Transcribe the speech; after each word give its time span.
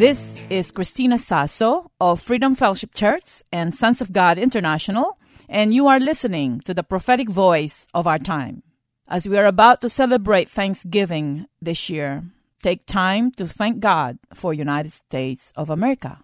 This 0.00 0.42
is 0.48 0.70
Christina 0.70 1.18
Sasso 1.18 1.90
of 2.00 2.22
Freedom 2.22 2.54
Fellowship 2.54 2.94
Church 2.94 3.42
and 3.52 3.68
Sons 3.68 4.00
of 4.00 4.14
God 4.14 4.38
International, 4.38 5.18
and 5.46 5.74
you 5.74 5.88
are 5.88 6.00
listening 6.00 6.60
to 6.60 6.72
the 6.72 6.82
prophetic 6.82 7.28
voice 7.28 7.86
of 7.92 8.06
our 8.06 8.18
time. 8.18 8.62
As 9.08 9.28
we 9.28 9.36
are 9.36 9.44
about 9.44 9.82
to 9.82 9.90
celebrate 9.90 10.48
Thanksgiving 10.48 11.48
this 11.60 11.90
year, 11.90 12.24
take 12.62 12.86
time 12.86 13.30
to 13.32 13.46
thank 13.46 13.80
God 13.80 14.16
for 14.32 14.54
United 14.54 14.90
States 14.90 15.52
of 15.54 15.68
America. 15.68 16.20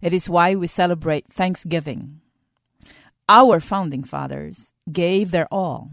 It 0.00 0.14
is 0.14 0.30
why 0.30 0.54
we 0.54 0.68
celebrate 0.68 1.26
Thanksgiving. 1.26 2.20
Our 3.28 3.58
founding 3.58 4.04
fathers 4.04 4.74
gave 4.92 5.32
their 5.32 5.48
all, 5.50 5.90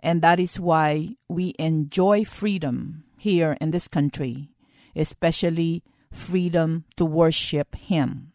and 0.00 0.20
that 0.20 0.40
is 0.40 0.58
why 0.58 1.14
we 1.28 1.54
enjoy 1.60 2.24
freedom 2.24 3.04
here 3.16 3.56
in 3.60 3.70
this 3.70 3.86
country, 3.86 4.48
especially 4.96 5.84
freedom 6.12 6.84
to 6.96 7.04
worship 7.04 7.74
Him. 7.74 8.32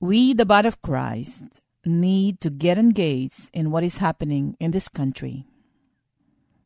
We, 0.00 0.32
the 0.32 0.46
body 0.46 0.68
of 0.68 0.80
Christ, 0.80 1.60
need 1.84 2.40
to 2.40 2.50
get 2.50 2.78
engaged 2.78 3.50
in 3.52 3.70
what 3.70 3.84
is 3.84 3.98
happening 3.98 4.56
in 4.60 4.70
this 4.70 4.88
country. 4.88 5.46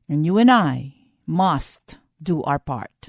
And 0.08 0.26
you 0.26 0.38
and 0.38 0.50
I 0.50 0.94
must 1.26 1.98
do 2.22 2.42
our 2.42 2.58
part. 2.58 3.08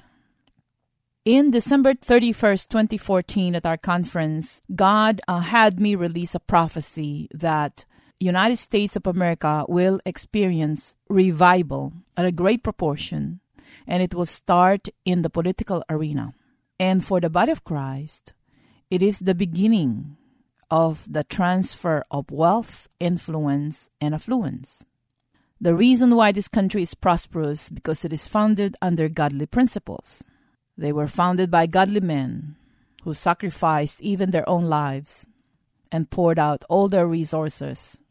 In 1.26 1.52
December 1.52 1.94
31st, 1.94 2.68
2014, 2.68 3.56
at 3.56 3.66
our 3.66 3.78
conference, 3.78 4.62
God 4.76 5.22
uh, 5.28 5.40
had 5.40 5.80
me 5.80 5.96
release 5.96 6.36
a 6.36 6.40
prophecy 6.40 7.30
that 7.34 7.86
United 8.20 8.58
States 8.58 8.96
of 8.96 9.08
America 9.08 9.66
will 9.68 10.00
experience 10.06 10.96
revival 11.10 11.94
at 12.16 12.26
a 12.26 12.32
great 12.32 12.64
proportion, 12.64 13.40
and 13.88 14.04
it 14.04 14.14
will 14.14 14.26
start 14.26 14.90
in 15.06 15.22
the 15.22 15.30
political 15.30 15.84
arena. 15.90 16.34
And 16.84 17.00
for 17.00 17.22
the 17.22 17.30
body 17.30 17.54
of 17.54 17.64
Christ, 17.64 18.34
it 18.92 19.02
is 19.02 19.20
the 19.20 19.34
beginning 19.34 20.18
of 20.70 21.08
the 21.10 21.24
transfer 21.24 22.04
of 22.12 22.30
wealth, 22.30 22.90
influence, 23.00 23.90
and 24.02 24.14
affluence. 24.14 24.86
The 25.62 25.76
reason 25.76 26.14
why 26.14 26.34
this 26.34 26.50
country 26.50 26.82
is 26.82 26.94
prosperous 26.94 27.70
because 27.70 28.04
it 28.04 28.12
is 28.12 28.28
founded 28.28 28.76
under 28.82 29.08
godly 29.08 29.46
principles. 29.46 30.26
They 30.78 30.92
were 30.92 31.08
founded 31.08 31.50
by 31.50 31.68
godly 31.68 32.02
men 32.02 32.58
who 33.04 33.14
sacrificed 33.14 34.02
even 34.02 34.32
their 34.32 34.48
own 34.50 34.66
lives 34.66 35.26
and 35.90 36.12
poured 36.12 36.38
out 36.38 36.66
all 36.68 36.90
their 36.90 37.08
resources. 37.08 38.02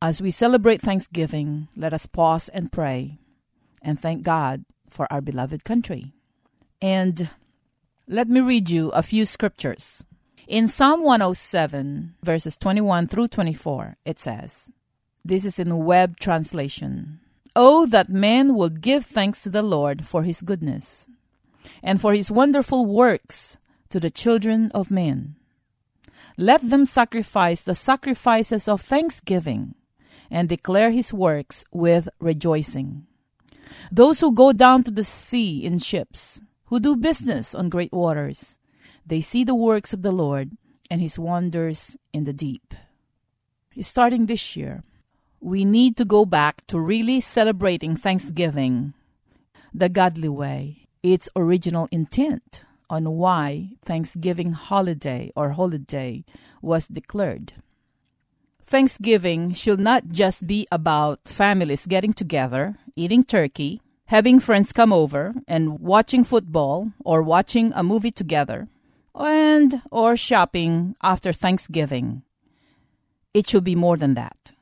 As 0.00 0.22
we 0.22 0.30
celebrate 0.30 0.80
Thanksgiving, 0.80 1.68
let 1.76 1.92
us 1.92 2.06
pause 2.06 2.48
and 2.48 2.72
pray 2.72 3.18
and 3.82 4.00
thank 4.00 4.22
God 4.22 4.64
for 4.88 5.06
our 5.12 5.20
beloved 5.20 5.62
country. 5.62 6.14
And 6.80 7.28
let 8.06 8.28
me 8.28 8.40
read 8.40 8.68
you 8.68 8.90
a 8.90 9.02
few 9.02 9.24
scriptures. 9.24 10.04
In 10.46 10.68
Psalm 10.68 11.02
107, 11.02 12.16
verses 12.22 12.56
21 12.58 13.06
through 13.06 13.28
24, 13.28 13.96
it 14.04 14.18
says, 14.18 14.70
This 15.24 15.46
is 15.46 15.58
in 15.58 15.84
web 15.84 16.18
translation. 16.18 17.20
Oh, 17.56 17.86
that 17.86 18.10
men 18.10 18.54
would 18.54 18.82
give 18.82 19.06
thanks 19.06 19.42
to 19.42 19.48
the 19.48 19.62
Lord 19.62 20.06
for 20.06 20.22
his 20.22 20.42
goodness, 20.42 21.08
and 21.82 21.98
for 21.98 22.12
his 22.12 22.30
wonderful 22.30 22.84
works 22.84 23.56
to 23.88 23.98
the 23.98 24.10
children 24.10 24.70
of 24.74 24.90
men. 24.90 25.36
Let 26.36 26.68
them 26.68 26.84
sacrifice 26.84 27.62
the 27.62 27.74
sacrifices 27.74 28.68
of 28.68 28.82
thanksgiving, 28.82 29.76
and 30.30 30.48
declare 30.48 30.90
his 30.90 31.12
works 31.12 31.64
with 31.72 32.08
rejoicing. 32.18 33.06
Those 33.90 34.20
who 34.20 34.34
go 34.34 34.52
down 34.52 34.82
to 34.82 34.90
the 34.90 35.04
sea 35.04 35.64
in 35.64 35.78
ships, 35.78 36.42
who 36.74 36.80
do 36.80 36.96
business 36.96 37.54
on 37.54 37.68
great 37.68 37.92
waters. 37.92 38.58
They 39.06 39.20
see 39.20 39.44
the 39.44 39.54
works 39.54 39.92
of 39.92 40.02
the 40.02 40.10
Lord 40.10 40.58
and 40.90 41.00
his 41.00 41.20
wonders 41.20 41.96
in 42.12 42.24
the 42.24 42.32
deep. 42.32 42.74
Starting 43.80 44.26
this 44.26 44.56
year, 44.56 44.82
we 45.38 45.64
need 45.64 45.96
to 45.98 46.04
go 46.04 46.24
back 46.24 46.66
to 46.66 46.80
really 46.80 47.20
celebrating 47.20 47.94
Thanksgiving 47.94 48.92
the 49.72 49.88
godly 49.88 50.28
way, 50.28 50.88
its 51.00 51.28
original 51.36 51.86
intent 51.92 52.64
on 52.90 53.08
why 53.08 53.78
Thanksgiving 53.80 54.50
holiday 54.50 55.30
or 55.36 55.50
holiday 55.50 56.24
was 56.60 56.88
declared. 56.88 57.52
Thanksgiving 58.60 59.54
should 59.54 59.78
not 59.78 60.08
just 60.08 60.48
be 60.48 60.66
about 60.72 61.20
families 61.24 61.86
getting 61.86 62.12
together, 62.12 62.74
eating 62.96 63.22
turkey, 63.22 63.80
having 64.06 64.38
friends 64.38 64.72
come 64.72 64.92
over 64.92 65.34
and 65.48 65.80
watching 65.80 66.24
football 66.24 66.92
or 67.04 67.22
watching 67.22 67.72
a 67.74 67.82
movie 67.82 68.10
together 68.10 68.68
and 69.14 69.82
or 69.90 70.16
shopping 70.16 70.94
after 71.02 71.32
Thanksgiving. 71.32 72.22
It 73.32 73.48
should 73.48 73.64
be 73.64 73.74
more 73.74 73.96
than 73.96 74.14
that. 74.14 74.52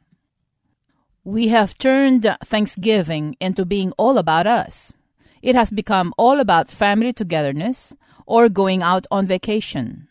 We 1.25 1.49
have 1.49 1.79
turned 1.79 2.27
Thanksgiving 2.45 3.37
into 3.41 3.65
being 3.65 3.93
all 3.93 4.19
about 4.19 4.47
us. 4.47 4.99
It 5.41 5.55
has 5.55 5.71
become 5.71 6.15
all 6.17 6.41
about 6.41 6.71
family 6.71 7.13
togetherness 7.13 7.95
or 8.27 8.49
going 8.49 8.83
out 8.83 9.07
on 9.11 9.27
vacation. 9.27 10.09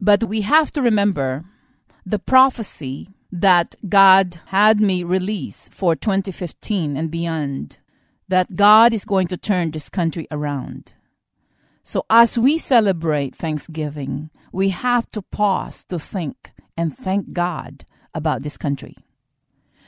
But 0.00 0.24
we 0.24 0.42
have 0.42 0.70
to 0.72 0.82
remember 0.82 1.44
the 2.04 2.18
prophecy 2.18 3.08
that 3.30 3.74
God 3.88 4.40
had 4.46 4.80
me 4.80 5.02
release 5.02 5.68
for 5.68 5.94
2015 5.94 6.96
and 6.96 7.10
beyond 7.10 7.78
that 8.28 8.56
God 8.56 8.92
is 8.92 9.04
going 9.04 9.26
to 9.28 9.36
turn 9.36 9.70
this 9.70 9.88
country 9.88 10.26
around. 10.30 10.92
So, 11.82 12.04
as 12.10 12.38
we 12.38 12.58
celebrate 12.58 13.34
Thanksgiving, 13.34 14.30
we 14.52 14.68
have 14.68 15.10
to 15.12 15.22
pause 15.22 15.84
to 15.84 15.98
think 15.98 16.52
and 16.76 16.94
thank 16.94 17.32
God 17.32 17.86
about 18.14 18.42
this 18.42 18.58
country. 18.58 18.96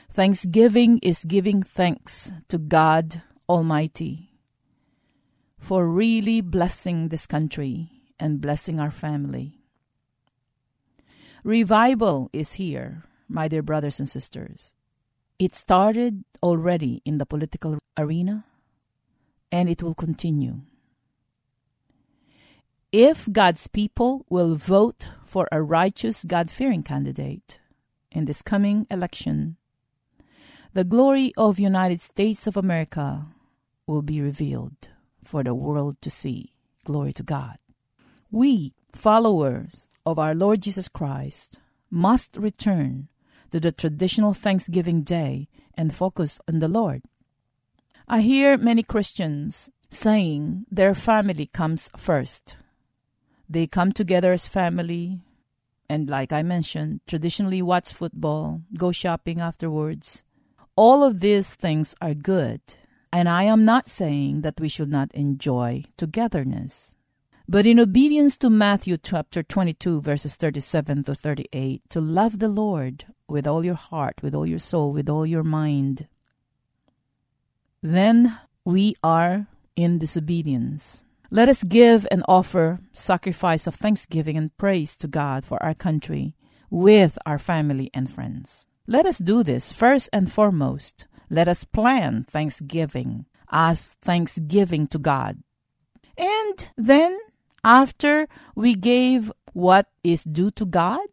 Thanksgiving 0.09 0.99
is 1.03 1.23
giving 1.23 1.63
thanks 1.63 2.31
to 2.49 2.57
God 2.57 3.21
Almighty 3.47 4.31
for 5.57 5.87
really 5.87 6.41
blessing 6.41 7.09
this 7.09 7.27
country 7.27 7.91
and 8.19 8.41
blessing 8.41 8.79
our 8.79 8.91
family. 8.91 9.61
Revival 11.43 12.29
is 12.33 12.53
here, 12.53 13.03
my 13.29 13.47
dear 13.47 13.61
brothers 13.61 13.99
and 13.99 14.09
sisters. 14.09 14.75
It 15.41 15.55
started 15.55 16.23
already 16.43 17.01
in 17.03 17.17
the 17.17 17.25
political 17.25 17.79
arena 17.97 18.45
and 19.51 19.67
it 19.67 19.81
will 19.81 19.95
continue. 19.95 20.61
If 22.91 23.27
God's 23.31 23.65
people 23.65 24.23
will 24.29 24.53
vote 24.53 25.07
for 25.25 25.47
a 25.51 25.63
righteous, 25.63 26.25
God 26.25 26.51
fearing 26.51 26.83
candidate 26.83 27.59
in 28.11 28.25
this 28.25 28.43
coming 28.43 28.85
election, 28.91 29.57
the 30.73 30.83
glory 30.83 31.33
of 31.35 31.57
United 31.57 32.01
States 32.01 32.45
of 32.45 32.55
America 32.55 33.25
will 33.87 34.03
be 34.03 34.21
revealed 34.21 34.89
for 35.23 35.43
the 35.43 35.55
world 35.55 35.99
to 36.01 36.11
see. 36.11 36.53
Glory 36.85 37.13
to 37.13 37.23
God. 37.23 37.57
We, 38.29 38.75
followers 38.93 39.89
of 40.05 40.19
our 40.19 40.35
Lord 40.35 40.61
Jesus 40.61 40.87
Christ, 40.87 41.59
must 41.89 42.37
return 42.37 43.07
to 43.51 43.59
the 43.59 43.71
traditional 43.71 44.33
Thanksgiving 44.33 45.03
Day 45.03 45.47
and 45.75 45.93
focus 45.93 46.39
on 46.47 46.59
the 46.59 46.67
Lord. 46.67 47.03
I 48.07 48.21
hear 48.21 48.57
many 48.57 48.83
Christians 48.83 49.69
saying 49.89 50.65
their 50.71 50.93
family 50.93 51.45
comes 51.45 51.89
first. 51.95 52.57
They 53.49 53.67
come 53.67 53.91
together 53.91 54.33
as 54.33 54.47
family 54.47 55.21
And 55.91 56.09
like 56.09 56.31
I 56.31 56.41
mentioned, 56.41 57.01
traditionally 57.05 57.61
watch 57.61 57.91
football, 57.91 58.61
go 58.77 58.93
shopping 58.93 59.41
afterwards. 59.41 60.23
All 60.77 61.03
of 61.03 61.19
these 61.19 61.53
things 61.55 61.95
are 61.99 62.13
good. 62.13 62.61
And 63.11 63.27
I 63.27 63.43
am 63.43 63.65
not 63.65 63.87
saying 63.87 64.39
that 64.43 64.61
we 64.61 64.69
should 64.69 64.89
not 64.89 65.13
enjoy 65.13 65.83
togetherness. 65.97 66.95
But 67.45 67.65
in 67.65 67.77
obedience 67.77 68.37
to 68.37 68.49
Matthew 68.49 68.95
chapter 68.95 69.43
22, 69.43 69.99
verses 69.99 70.37
37 70.37 71.03
to 71.03 71.13
38, 71.13 71.81
to 71.89 71.99
love 71.99 72.39
the 72.39 72.47
Lord 72.47 73.07
with 73.31 73.47
all 73.47 73.65
your 73.65 73.75
heart, 73.75 74.21
with 74.21 74.35
all 74.35 74.45
your 74.45 74.59
soul, 74.59 74.91
with 74.91 75.09
all 75.09 75.25
your 75.25 75.43
mind, 75.43 76.07
then 77.81 78.37
we 78.65 78.93
are 79.03 79.47
in 79.75 79.97
disobedience. 79.97 81.03
Let 81.31 81.49
us 81.49 81.63
give 81.63 82.05
and 82.11 82.23
offer 82.27 82.81
sacrifice 82.91 83.65
of 83.65 83.75
thanksgiving 83.75 84.37
and 84.37 84.55
praise 84.57 84.97
to 84.97 85.07
God 85.07 85.45
for 85.45 85.61
our 85.63 85.73
country 85.73 86.35
with 86.69 87.17
our 87.25 87.39
family 87.39 87.89
and 87.93 88.11
friends. 88.11 88.67
Let 88.85 89.05
us 89.05 89.17
do 89.17 89.41
this 89.41 89.71
first 89.71 90.09
and 90.11 90.31
foremost. 90.31 91.07
Let 91.29 91.47
us 91.47 91.63
plan 91.63 92.25
thanksgiving 92.29 93.25
as 93.49 93.95
thanksgiving 94.01 94.87
to 94.87 94.99
God. 94.99 95.41
And 96.17 96.67
then, 96.77 97.17
after 97.63 98.27
we 98.55 98.75
gave 98.75 99.31
what 99.53 99.87
is 100.03 100.23
due 100.23 100.51
to 100.51 100.65
God, 100.65 101.07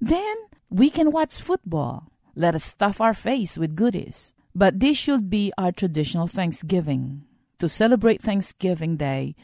then 0.00 0.36
we 0.74 0.90
can 0.90 1.12
watch 1.12 1.40
football. 1.40 2.10
Let 2.34 2.56
us 2.56 2.64
stuff 2.64 3.00
our 3.00 3.14
face 3.14 3.56
with 3.56 3.76
goodies. 3.76 4.34
But 4.56 4.80
this 4.80 4.98
should 4.98 5.30
be 5.30 5.52
our 5.56 5.70
traditional 5.70 6.26
Thanksgiving 6.26 7.22
to 7.60 7.68
celebrate 7.68 8.20
Thanksgiving 8.20 8.96
Day 8.96 9.36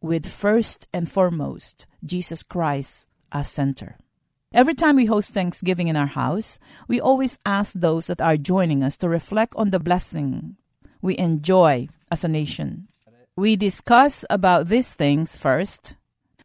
with 0.00 0.24
first 0.24 0.88
and 0.90 1.06
foremost 1.06 1.84
Jesus 2.02 2.42
Christ 2.42 3.06
as 3.30 3.50
center. 3.50 3.98
Every 4.50 4.72
time 4.72 4.96
we 4.96 5.04
host 5.04 5.34
Thanksgiving 5.34 5.88
in 5.88 5.96
our 5.96 6.06
house, 6.06 6.58
we 6.88 6.98
always 6.98 7.38
ask 7.44 7.74
those 7.74 8.06
that 8.06 8.22
are 8.22 8.38
joining 8.38 8.82
us 8.82 8.96
to 8.98 9.10
reflect 9.10 9.52
on 9.56 9.68
the 9.68 9.78
blessing 9.78 10.56
we 11.02 11.18
enjoy 11.18 11.88
as 12.10 12.24
a 12.24 12.28
nation. 12.28 12.88
We 13.36 13.56
discuss 13.56 14.24
about 14.30 14.68
these 14.68 14.94
things 14.94 15.36
first 15.36 15.96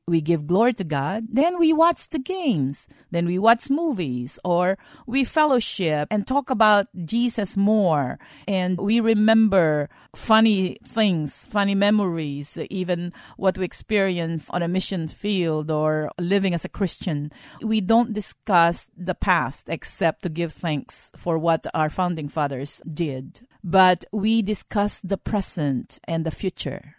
we 0.05 0.19
give 0.19 0.47
glory 0.47 0.73
to 0.73 0.83
God, 0.83 1.27
then 1.31 1.57
we 1.57 1.71
watch 1.71 2.09
the 2.09 2.19
games, 2.19 2.89
then 3.11 3.25
we 3.25 3.39
watch 3.39 3.69
movies, 3.69 4.37
or 4.43 4.77
we 5.07 5.23
fellowship 5.23 6.09
and 6.11 6.27
talk 6.27 6.49
about 6.49 6.87
Jesus 7.05 7.55
more, 7.55 8.19
and 8.45 8.77
we 8.77 8.99
remember 8.99 9.89
funny 10.13 10.77
things, 10.85 11.47
funny 11.49 11.73
memories, 11.73 12.59
even 12.69 13.13
what 13.37 13.57
we 13.57 13.63
experience 13.63 14.49
on 14.49 14.61
a 14.61 14.67
mission 14.67 15.07
field 15.07 15.71
or 15.71 16.11
living 16.19 16.53
as 16.53 16.65
a 16.65 16.69
Christian. 16.69 17.31
We 17.61 17.79
don't 17.79 18.13
discuss 18.13 18.89
the 18.97 19.15
past 19.15 19.69
except 19.69 20.23
to 20.23 20.29
give 20.29 20.51
thanks 20.51 21.11
for 21.15 21.37
what 21.37 21.65
our 21.73 21.89
founding 21.89 22.27
fathers 22.27 22.81
did, 22.91 23.47
but 23.63 24.03
we 24.11 24.41
discuss 24.41 24.99
the 24.99 25.17
present 25.17 25.99
and 26.03 26.25
the 26.25 26.31
future. 26.31 26.97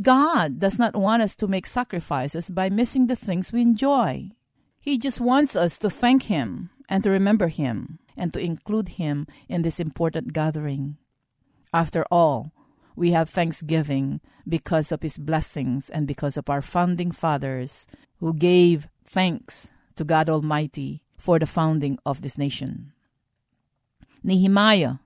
God 0.00 0.58
does 0.58 0.78
not 0.78 0.94
want 0.94 1.22
us 1.22 1.34
to 1.36 1.48
make 1.48 1.66
sacrifices 1.66 2.50
by 2.50 2.68
missing 2.68 3.06
the 3.06 3.16
things 3.16 3.52
we 3.52 3.62
enjoy. 3.62 4.30
He 4.78 4.98
just 4.98 5.20
wants 5.20 5.56
us 5.56 5.78
to 5.78 5.90
thank 5.90 6.24
Him 6.24 6.70
and 6.88 7.02
to 7.04 7.10
remember 7.10 7.48
Him 7.48 7.98
and 8.16 8.32
to 8.32 8.40
include 8.40 9.00
Him 9.00 9.26
in 9.48 9.62
this 9.62 9.80
important 9.80 10.32
gathering. 10.32 10.96
After 11.72 12.04
all, 12.10 12.52
we 12.94 13.10
have 13.12 13.28
thanksgiving 13.28 14.20
because 14.48 14.92
of 14.92 15.02
His 15.02 15.18
blessings 15.18 15.90
and 15.90 16.06
because 16.06 16.36
of 16.36 16.48
our 16.48 16.62
founding 16.62 17.10
fathers 17.10 17.86
who 18.20 18.34
gave 18.34 18.88
thanks 19.04 19.70
to 19.96 20.04
God 20.04 20.28
Almighty 20.28 21.02
for 21.16 21.38
the 21.38 21.46
founding 21.46 21.98
of 22.04 22.22
this 22.22 22.38
nation. 22.38 22.92
Nehemiah 24.22 24.96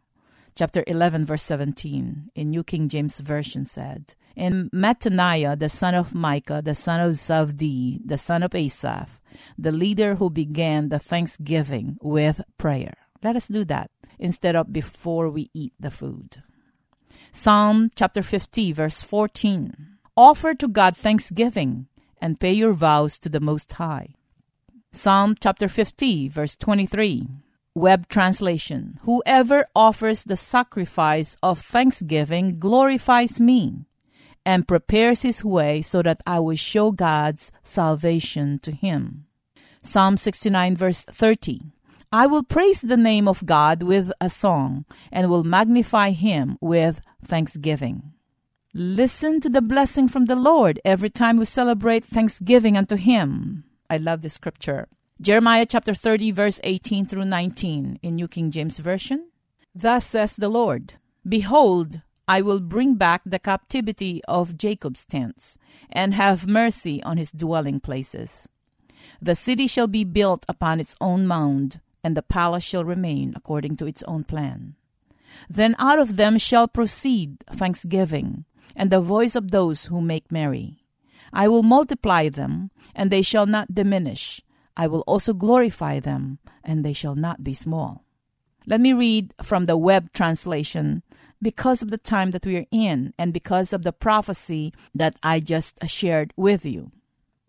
chapter 0.55 0.83
11 0.87 1.27
verse 1.27 1.43
17 1.43 2.31
in 2.35 2.49
New 2.51 2.65
King 2.65 2.89
James 2.89 3.21
Version 3.21 3.65
said, 3.65 4.15
and 4.37 4.71
Mattaniah, 4.73 5.59
the 5.59 5.69
son 5.69 5.95
of 5.95 6.15
Micah, 6.15 6.63
the 6.65 6.75
son 6.75 7.01
of 7.01 7.13
Zavdi, 7.13 8.01
the 8.05 8.19
son 8.19 8.43
of 8.43 8.55
Asaph, 8.55 9.21
the 9.59 9.73
leader 9.73 10.17
who 10.17 10.31
began 10.31 10.89
the 10.89 10.99
thanksgiving 10.99 11.99
with 12.01 12.41
prayer. 12.59 12.95
Let 13.23 13.37
us 13.37 13.49
do 13.49 13.65
that 13.67 13.91
instead 14.19 14.57
of 14.57 14.73
before 14.73 15.29
we 15.29 15.51
eat 15.53 15.73
the 15.79 15.91
food. 15.91 16.43
Psalm 17.33 17.91
chapter 17.95 18.23
50, 18.23 18.73
verse 18.73 19.03
14. 19.03 19.99
Offer 20.17 20.55
to 20.55 20.69
God 20.69 20.97
thanksgiving 20.97 21.87
and 22.21 22.41
pay 22.41 22.53
your 22.53 22.73
vows 22.73 23.19
to 23.19 23.29
the 23.29 23.41
Most 23.41 23.73
High. 23.75 24.15
Psalm 24.93 25.37
chapter 25.41 25.69
50, 25.69 26.29
verse 26.29 26.57
23. 26.57 27.29
Web 27.75 28.09
translation 28.09 28.99
Whoever 29.03 29.65
offers 29.77 30.25
the 30.25 30.37
sacrifice 30.37 31.37
of 31.43 31.61
thanksgiving 31.61 32.59
glorifies 32.59 33.41
me 33.41 33.87
and 34.51 34.67
prepares 34.67 35.23
his 35.23 35.45
way 35.45 35.81
so 35.81 36.03
that 36.03 36.21
I 36.27 36.41
will 36.41 36.57
show 36.57 36.91
God's 36.91 37.53
salvation 37.63 38.59
to 38.65 38.73
him. 38.73 39.27
Psalm 39.81 40.17
69, 40.17 40.75
verse 40.75 41.05
30. 41.05 41.71
I 42.11 42.27
will 42.27 42.43
praise 42.43 42.81
the 42.81 42.97
name 42.97 43.29
of 43.29 43.47
God 43.47 43.85
with 43.85 44.11
a 44.21 44.29
song 44.29 44.87
and 45.13 45.31
will 45.31 45.45
magnify 45.45 46.11
him 46.11 46.59
with 46.61 47.01
thanksgiving. 47.25 48.13
Listen 48.75 49.39
to 49.39 49.49
the 49.49 49.63
blessing 49.63 50.09
from 50.09 50.25
the 50.25 50.35
Lord 50.35 50.81
every 50.85 51.11
time 51.11 51.37
we 51.37 51.45
celebrate 51.45 52.05
thanksgiving 52.05 52.77
unto 52.77 52.97
him. 52.97 53.63
I 53.89 53.99
love 53.99 54.23
this 54.23 54.35
scripture. 54.35 54.89
Jeremiah 55.21 55.65
chapter 55.65 55.95
30, 55.95 56.33
verse 56.33 56.59
18 56.65 57.07
through 57.07 57.27
19 57.27 58.01
in 58.03 58.17
New 58.17 58.27
King 58.27 58.51
James 58.51 58.79
Version. 58.81 59.31
Thus 59.73 60.07
says 60.07 60.35
the 60.35 60.49
Lord 60.49 60.95
Behold, 61.23 62.01
I 62.31 62.43
will 62.43 62.61
bring 62.61 62.95
back 62.95 63.23
the 63.27 63.41
captivity 63.41 64.23
of 64.29 64.57
Jacob's 64.57 65.05
tents, 65.05 65.59
and 65.91 66.15
have 66.15 66.47
mercy 66.47 67.03
on 67.03 67.17
his 67.17 67.33
dwelling 67.33 67.81
places. 67.81 68.49
The 69.21 69.35
city 69.35 69.67
shall 69.67 69.89
be 69.89 70.05
built 70.05 70.47
upon 70.49 70.79
its 70.79 70.95
own 71.01 71.27
mound, 71.27 71.81
and 72.05 72.17
the 72.17 72.23
palace 72.23 72.63
shall 72.63 72.85
remain 72.85 73.33
according 73.35 73.79
to 73.79 73.87
its 73.89 74.05
own 74.05 74.23
plan. 74.23 74.77
Then 75.49 75.75
out 75.81 75.99
of 75.99 76.15
them 76.15 76.39
shall 76.39 76.69
proceed 76.69 77.43
thanksgiving, 77.51 78.45
and 78.77 78.93
the 78.93 79.01
voice 79.01 79.35
of 79.35 79.51
those 79.51 79.87
who 79.87 80.01
make 80.01 80.31
merry. 80.31 80.85
I 81.33 81.49
will 81.49 81.65
multiply 81.65 82.29
them, 82.29 82.71
and 82.95 83.11
they 83.11 83.23
shall 83.23 83.47
not 83.47 83.75
diminish. 83.75 84.41
I 84.77 84.87
will 84.87 85.03
also 85.09 85.35
glorify 85.35 85.99
them, 85.99 86.39
and 86.63 86.85
they 86.85 86.93
shall 86.93 87.17
not 87.17 87.43
be 87.43 87.55
small. 87.55 88.05
Let 88.67 88.81
me 88.81 88.93
read 88.93 89.35
from 89.43 89.65
the 89.65 89.77
web 89.77 90.13
translation 90.13 91.03
because 91.43 91.83
of 91.83 91.91
the 91.91 91.99
time 91.99 92.31
that 92.33 92.47
we 92.47 92.57
are 92.57 92.67
in 92.71 93.15
and 93.19 93.33
because 93.33 93.73
of 93.73 93.83
the 93.83 93.93
prophecy 93.93 94.73
that 94.95 95.17
I 95.23 95.41
just 95.41 95.79
shared 95.89 96.33
with 96.37 96.65
you, 96.65 96.93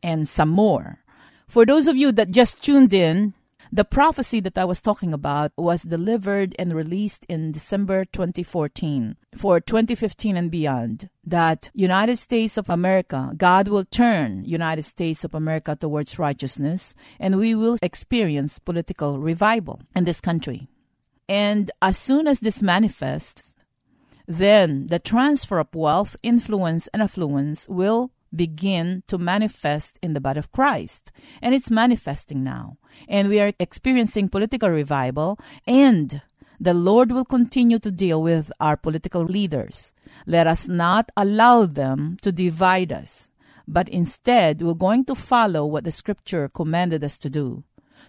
and 0.02 0.28
some 0.28 0.50
more. 0.50 1.00
For 1.48 1.66
those 1.66 1.88
of 1.88 1.98
you 1.98 2.12
that 2.14 2.32
just 2.32 2.64
tuned 2.64 2.94
in, 2.94 3.34
the 3.74 3.86
prophecy 3.86 4.42
that 4.42 4.58
I 4.58 4.66
was 4.66 4.82
talking 4.82 5.14
about 5.14 5.54
was 5.56 5.84
delivered 5.84 6.56
and 6.60 6.74
released 6.74 7.26
in 7.30 7.54
December 7.54 8.04
2014 8.04 9.16
for 9.38 9.62
2015 9.62 10.36
and 10.36 10.52
beyond 10.52 11.10
that 11.24 11.70
United 11.74 12.18
States 12.18 12.58
of 12.58 12.70
America 12.70 13.32
God 13.38 13.70
will 13.70 13.86
turn 13.86 14.44
United 14.44 14.84
States 14.84 15.24
of 15.24 15.34
America 15.34 15.78
towards 15.80 16.20
righteousness 16.20 16.96
and 17.18 17.38
we 17.38 17.56
will 17.56 17.78
experience 17.82 18.60
political 18.60 19.20
revival 19.20 19.80
in 19.96 20.04
this 20.04 20.20
country. 20.20 20.68
And 21.30 21.72
as 21.82 21.98
soon 21.98 22.28
as 22.28 22.42
this 22.42 22.62
manifests, 22.62 23.56
then 24.28 24.88
the 24.88 25.00
transfer 25.00 25.60
of 25.60 25.74
wealth, 25.74 26.16
influence, 26.24 26.88
and 26.88 27.02
affluence 27.02 27.68
will 27.70 28.12
begin 28.34 29.04
to 29.08 29.18
manifest 29.18 30.00
in 30.02 30.14
the 30.14 30.22
body 30.22 30.40
of 30.40 30.52
Christ. 30.52 31.12
And 31.42 31.54
it's 31.54 31.70
manifesting 31.70 32.44
now. 32.44 32.78
And 33.08 33.28
we 33.28 33.40
are 33.40 33.54
experiencing 33.60 34.30
political 34.30 34.70
revival, 34.70 35.38
and 35.68 36.22
the 36.60 36.74
Lord 36.74 37.12
will 37.12 37.26
continue 37.26 37.80
to 37.80 37.92
deal 37.92 38.22
with 38.22 38.52
our 38.60 38.78
political 38.78 39.24
leaders. 39.24 39.94
Let 40.26 40.48
us 40.48 40.68
not 40.68 41.12
allow 41.18 41.66
them 41.66 42.18
to 42.22 42.32
divide 42.32 42.92
us, 42.94 43.30
but 43.68 43.90
instead, 43.90 44.62
we're 44.62 44.76
going 44.76 45.06
to 45.06 45.16
follow 45.16 45.66
what 45.66 45.84
the 45.84 45.92
scripture 45.92 46.50
commanded 46.50 47.04
us 47.04 47.18
to 47.20 47.30
do 47.30 47.64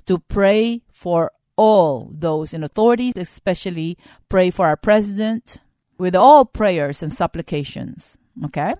to 0.06 0.18
pray 0.18 0.82
for 0.90 1.32
all 1.56 2.10
those 2.12 2.54
in 2.54 2.64
authority, 2.64 3.12
especially 3.16 3.96
pray 4.28 4.50
for 4.50 4.66
our 4.66 4.76
president, 4.76 5.58
with 6.02 6.16
all 6.16 6.44
prayers 6.44 7.00
and 7.00 7.12
supplications. 7.12 8.18
Okay? 8.44 8.74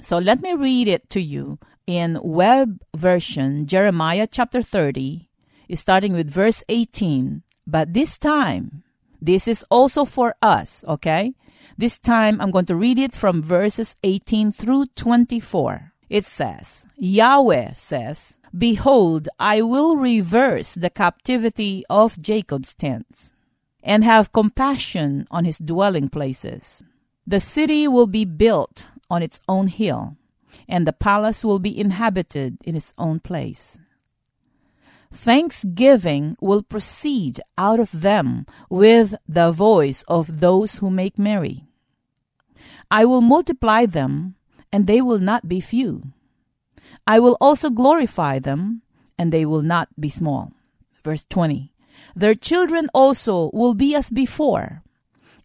So 0.00 0.16
let 0.18 0.40
me 0.40 0.54
read 0.54 0.86
it 0.86 1.10
to 1.10 1.20
you 1.20 1.58
in 1.88 2.20
web 2.22 2.78
version, 2.96 3.66
Jeremiah 3.66 4.28
chapter 4.30 4.62
30, 4.62 5.28
starting 5.74 6.12
with 6.12 6.30
verse 6.30 6.62
18. 6.68 7.42
But 7.66 7.94
this 7.94 8.16
time, 8.16 8.84
this 9.20 9.48
is 9.48 9.66
also 9.70 10.04
for 10.04 10.36
us, 10.40 10.84
okay? 10.86 11.34
This 11.76 11.98
time 11.98 12.40
I'm 12.40 12.52
going 12.52 12.66
to 12.66 12.76
read 12.76 13.00
it 13.00 13.10
from 13.10 13.42
verses 13.42 13.96
18 14.04 14.52
through 14.52 14.86
24. 14.94 15.92
It 16.08 16.24
says, 16.26 16.86
Yahweh 16.96 17.72
says, 17.72 18.38
Behold, 18.56 19.28
I 19.40 19.62
will 19.62 19.96
reverse 19.96 20.74
the 20.76 20.90
captivity 20.90 21.82
of 21.90 22.22
Jacob's 22.22 22.72
tents 22.72 23.34
and 23.82 24.04
have 24.04 24.32
compassion 24.32 25.26
on 25.30 25.44
his 25.44 25.58
dwelling 25.58 26.08
places. 26.08 26.82
The 27.26 27.40
city 27.40 27.86
will 27.88 28.06
be 28.06 28.24
built 28.24 28.88
on 29.08 29.22
its 29.22 29.40
own 29.48 29.68
hill, 29.68 30.16
and 30.68 30.86
the 30.86 30.92
palace 30.92 31.44
will 31.44 31.58
be 31.58 31.78
inhabited 31.78 32.58
in 32.64 32.76
its 32.76 32.94
own 32.98 33.20
place. 33.20 33.78
Thanksgiving 35.12 36.36
will 36.40 36.62
proceed 36.62 37.40
out 37.58 37.80
of 37.80 38.00
them 38.00 38.46
with 38.68 39.14
the 39.28 39.50
voice 39.50 40.04
of 40.06 40.40
those 40.40 40.76
who 40.76 40.90
make 40.90 41.18
merry. 41.18 41.64
I 42.90 43.04
will 43.04 43.20
multiply 43.20 43.86
them, 43.86 44.36
and 44.72 44.86
they 44.86 45.00
will 45.00 45.18
not 45.18 45.48
be 45.48 45.60
few. 45.60 46.12
I 47.06 47.18
will 47.18 47.36
also 47.40 47.70
glorify 47.70 48.38
them, 48.38 48.82
and 49.18 49.32
they 49.32 49.44
will 49.44 49.62
not 49.62 49.88
be 49.98 50.08
small. 50.08 50.52
Verse 51.02 51.24
20 51.28 51.72
Their 52.14 52.34
children 52.34 52.88
also 52.94 53.50
will 53.52 53.74
be 53.74 53.94
as 53.94 54.10
before, 54.10 54.82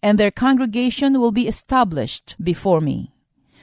and 0.02 0.18
their 0.18 0.32
congregation 0.32 1.20
will 1.20 1.32
be 1.32 1.48
established 1.48 2.36
before 2.42 2.82
me. 2.82 3.14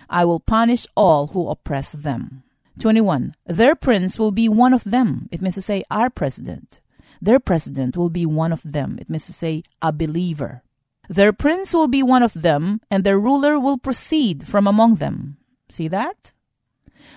I 0.09 0.25
will 0.25 0.41
punish 0.41 0.87
all 0.97 1.29
who 1.29 1.49
oppress 1.49 1.93
them. 1.93 2.43
21. 2.79 3.35
Their 3.47 3.75
prince 3.75 4.19
will 4.19 4.31
be 4.31 4.49
one 4.49 4.75
of 4.75 4.85
them. 4.85 5.29
It 5.31 5.43
means 5.43 5.55
to 5.55 5.63
say, 5.63 5.85
our 5.91 6.11
president. 6.11 6.81
Their 7.21 7.39
president 7.39 7.97
will 7.97 8.11
be 8.11 8.27
one 8.27 8.53
of 8.53 8.63
them. 8.65 8.99
It 9.01 9.09
means 9.09 9.27
to 9.27 9.33
say, 9.33 9.63
a 9.81 9.93
believer. 9.93 10.63
Their 11.09 11.33
prince 11.33 11.75
will 11.75 11.89
be 11.89 12.03
one 12.03 12.23
of 12.23 12.35
them, 12.35 12.81
and 12.91 13.05
their 13.05 13.19
ruler 13.19 13.59
will 13.59 13.79
proceed 13.79 14.47
from 14.47 14.67
among 14.67 14.97
them. 14.97 15.37
See 15.69 15.89
that? 15.89 16.33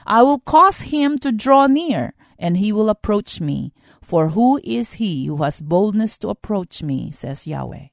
I 0.06 0.22
will 0.22 0.40
cause 0.40 0.82
him 0.82 1.18
to 1.20 1.32
draw 1.32 1.68
near, 1.68 2.14
and 2.38 2.58
he 2.58 2.72
will 2.72 2.90
approach 2.90 3.42
me. 3.42 3.74
For 4.06 4.30
who 4.30 4.62
is 4.64 5.02
he 5.02 5.26
who 5.26 5.42
has 5.42 5.60
boldness 5.60 6.16
to 6.20 6.30
approach 6.30 6.84
me, 6.84 7.10
says 7.10 7.48
Yahweh. 7.48 7.88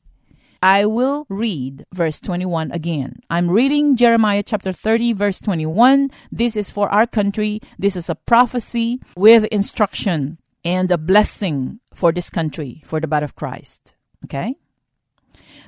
I 0.62 0.84
will 0.84 1.24
read 1.30 1.86
verse 1.90 2.20
21 2.20 2.70
again. 2.70 3.20
I'm 3.30 3.48
reading 3.48 3.96
Jeremiah 3.96 4.42
chapter 4.42 4.74
30, 4.74 5.14
verse 5.14 5.40
21. 5.40 6.10
This 6.30 6.54
is 6.54 6.68
for 6.68 6.90
our 6.90 7.06
country. 7.06 7.60
This 7.78 7.96
is 7.96 8.10
a 8.10 8.14
prophecy 8.14 9.00
with 9.16 9.44
instruction 9.44 10.36
and 10.62 10.90
a 10.90 10.98
blessing 10.98 11.80
for 11.94 12.12
this 12.12 12.28
country, 12.28 12.82
for 12.84 13.00
the 13.00 13.08
body 13.08 13.24
of 13.24 13.34
Christ. 13.34 13.94
Okay? 14.26 14.56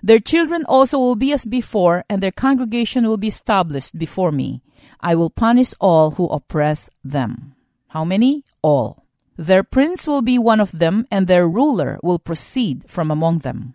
Their 0.02 0.18
children 0.18 0.64
also 0.68 0.98
will 0.98 1.16
be 1.16 1.32
as 1.32 1.46
before, 1.46 2.04
and 2.10 2.22
their 2.22 2.30
congregation 2.30 3.08
will 3.08 3.16
be 3.16 3.28
established 3.28 3.98
before 3.98 4.30
me. 4.30 4.60
I 5.00 5.14
will 5.14 5.30
punish 5.30 5.72
all 5.80 6.10
who 6.12 6.26
oppress 6.28 6.90
them. 7.02 7.54
How 7.88 8.04
many? 8.04 8.44
All. 8.60 9.03
Their 9.36 9.64
prince 9.64 10.06
will 10.06 10.22
be 10.22 10.38
one 10.38 10.60
of 10.60 10.78
them, 10.78 11.06
and 11.10 11.26
their 11.26 11.48
ruler 11.48 11.98
will 12.02 12.18
proceed 12.18 12.88
from 12.88 13.10
among 13.10 13.40
them. 13.40 13.74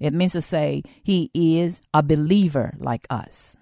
It 0.00 0.14
means 0.14 0.32
to 0.32 0.40
say 0.40 0.82
he 1.02 1.30
is 1.34 1.82
a 1.92 2.02
believer 2.02 2.74
like 2.78 3.06
us. 3.10 3.56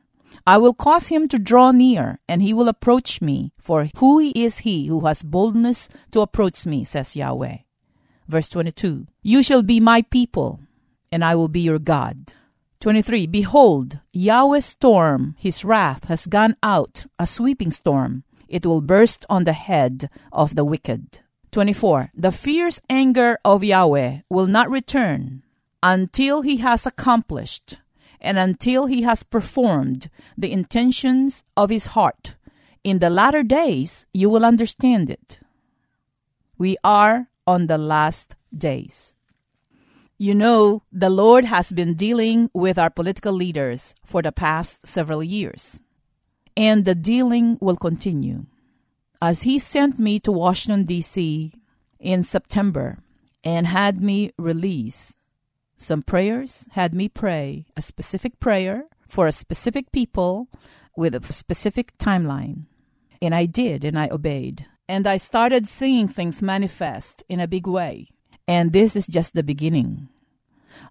I 0.47 0.59
will 0.59 0.75
cause 0.75 1.09
him 1.09 1.29
to 1.29 1.39
draw 1.39 1.71
near, 1.71 2.19
and 2.29 2.43
he 2.43 2.53
will 2.53 2.69
approach 2.69 3.23
me. 3.23 3.53
For 3.59 3.89
who 3.97 4.19
is 4.19 4.59
he 4.59 4.87
who 4.87 5.07
has 5.07 5.23
boldness 5.23 5.89
to 6.11 6.21
approach 6.21 6.67
me, 6.67 6.85
says 6.85 7.17
Yahweh. 7.17 7.59
Verse 8.29 8.49
22 8.49 9.07
You 9.23 9.43
shall 9.43 9.63
be 9.63 9.81
my 9.81 10.03
people, 10.03 10.61
and 11.13 11.25
I 11.25 11.37
will 11.37 11.49
be 11.49 11.61
your 11.61 11.79
God. 11.79 12.33
23 12.81 13.27
Behold, 13.27 14.01
Yahweh's 14.13 14.67
storm, 14.67 15.35
his 15.39 15.65
wrath, 15.65 16.05
has 16.05 16.27
gone 16.27 16.57
out, 16.63 17.07
a 17.19 17.27
sweeping 17.27 17.71
storm. 17.71 18.25
It 18.49 18.67
will 18.67 18.83
burst 18.83 19.25
on 19.31 19.45
the 19.45 19.55
head 19.55 20.11
of 20.33 20.55
the 20.55 20.65
wicked. 20.65 21.21
24 21.53 22.11
The 22.15 22.33
fierce 22.33 22.81
anger 22.89 23.39
of 23.45 23.65
Yahweh 23.65 24.21
will 24.29 24.47
not 24.47 24.71
return 24.71 25.43
until 25.83 26.43
he 26.43 26.59
has 26.59 26.87
accomplished 26.87 27.79
and 28.21 28.39
until 28.39 28.87
he 28.87 29.03
has 29.03 29.23
performed 29.23 30.09
the 30.37 30.51
intentions 30.51 31.45
of 31.57 31.71
his 31.71 31.87
heart. 31.87 32.37
In 32.83 32.99
the 32.99 33.11
latter 33.11 33.43
days, 33.43 34.07
you 34.13 34.31
will 34.31 34.45
understand 34.45 35.11
it. 35.11 35.41
We 36.59 36.77
are 36.83 37.29
on 37.47 37.67
the 37.67 37.79
last 37.79 38.35
days. 38.57 39.17
You 40.19 40.35
know, 40.35 40.83
the 40.91 41.11
Lord 41.11 41.45
has 41.45 41.71
been 41.73 41.95
dealing 41.95 42.49
with 42.55 42.79
our 42.79 42.89
political 42.89 43.33
leaders 43.33 43.95
for 44.03 44.23
the 44.23 44.33
past 44.33 44.87
several 44.87 45.23
years, 45.23 45.83
and 46.57 46.85
the 46.85 46.95
dealing 46.95 47.59
will 47.61 47.77
continue. 47.77 48.47
As 49.21 49.43
He 49.43 49.59
sent 49.59 49.99
me 49.99 50.21
to 50.21 50.33
Washington, 50.33 50.85
D.C. 50.85 51.53
in 51.99 52.23
September 52.23 52.99
and 53.43 53.67
had 53.67 54.03
me 54.03 54.33
release 54.39 55.17
some 55.77 56.03
prayers, 56.03 56.69
had 56.73 56.95
me 56.95 57.09
pray 57.09 57.67
a 57.77 57.83
specific 57.83 58.41
prayer 58.41 58.85
for 59.07 59.27
a 59.27 59.33
specific 59.33 59.93
people 59.93 60.49
with 60.97 61.15
a 61.15 61.33
specific 61.33 61.97
timeline. 61.99 62.65
And 63.21 63.35
I 63.35 63.47
did, 63.47 63.85
and 63.85 63.99
I 63.99 64.09
obeyed. 64.11 64.67
And 64.89 65.07
I 65.07 65.17
started 65.17 65.69
seeing 65.69 66.09
things 66.09 66.43
manifest 66.43 67.23
in 67.29 67.41
a 67.41 67.49
big 67.49 67.67
way. 67.67 68.09
And 68.49 68.73
this 68.73 68.97
is 68.97 69.07
just 69.07 69.35
the 69.35 69.43
beginning. 69.43 70.09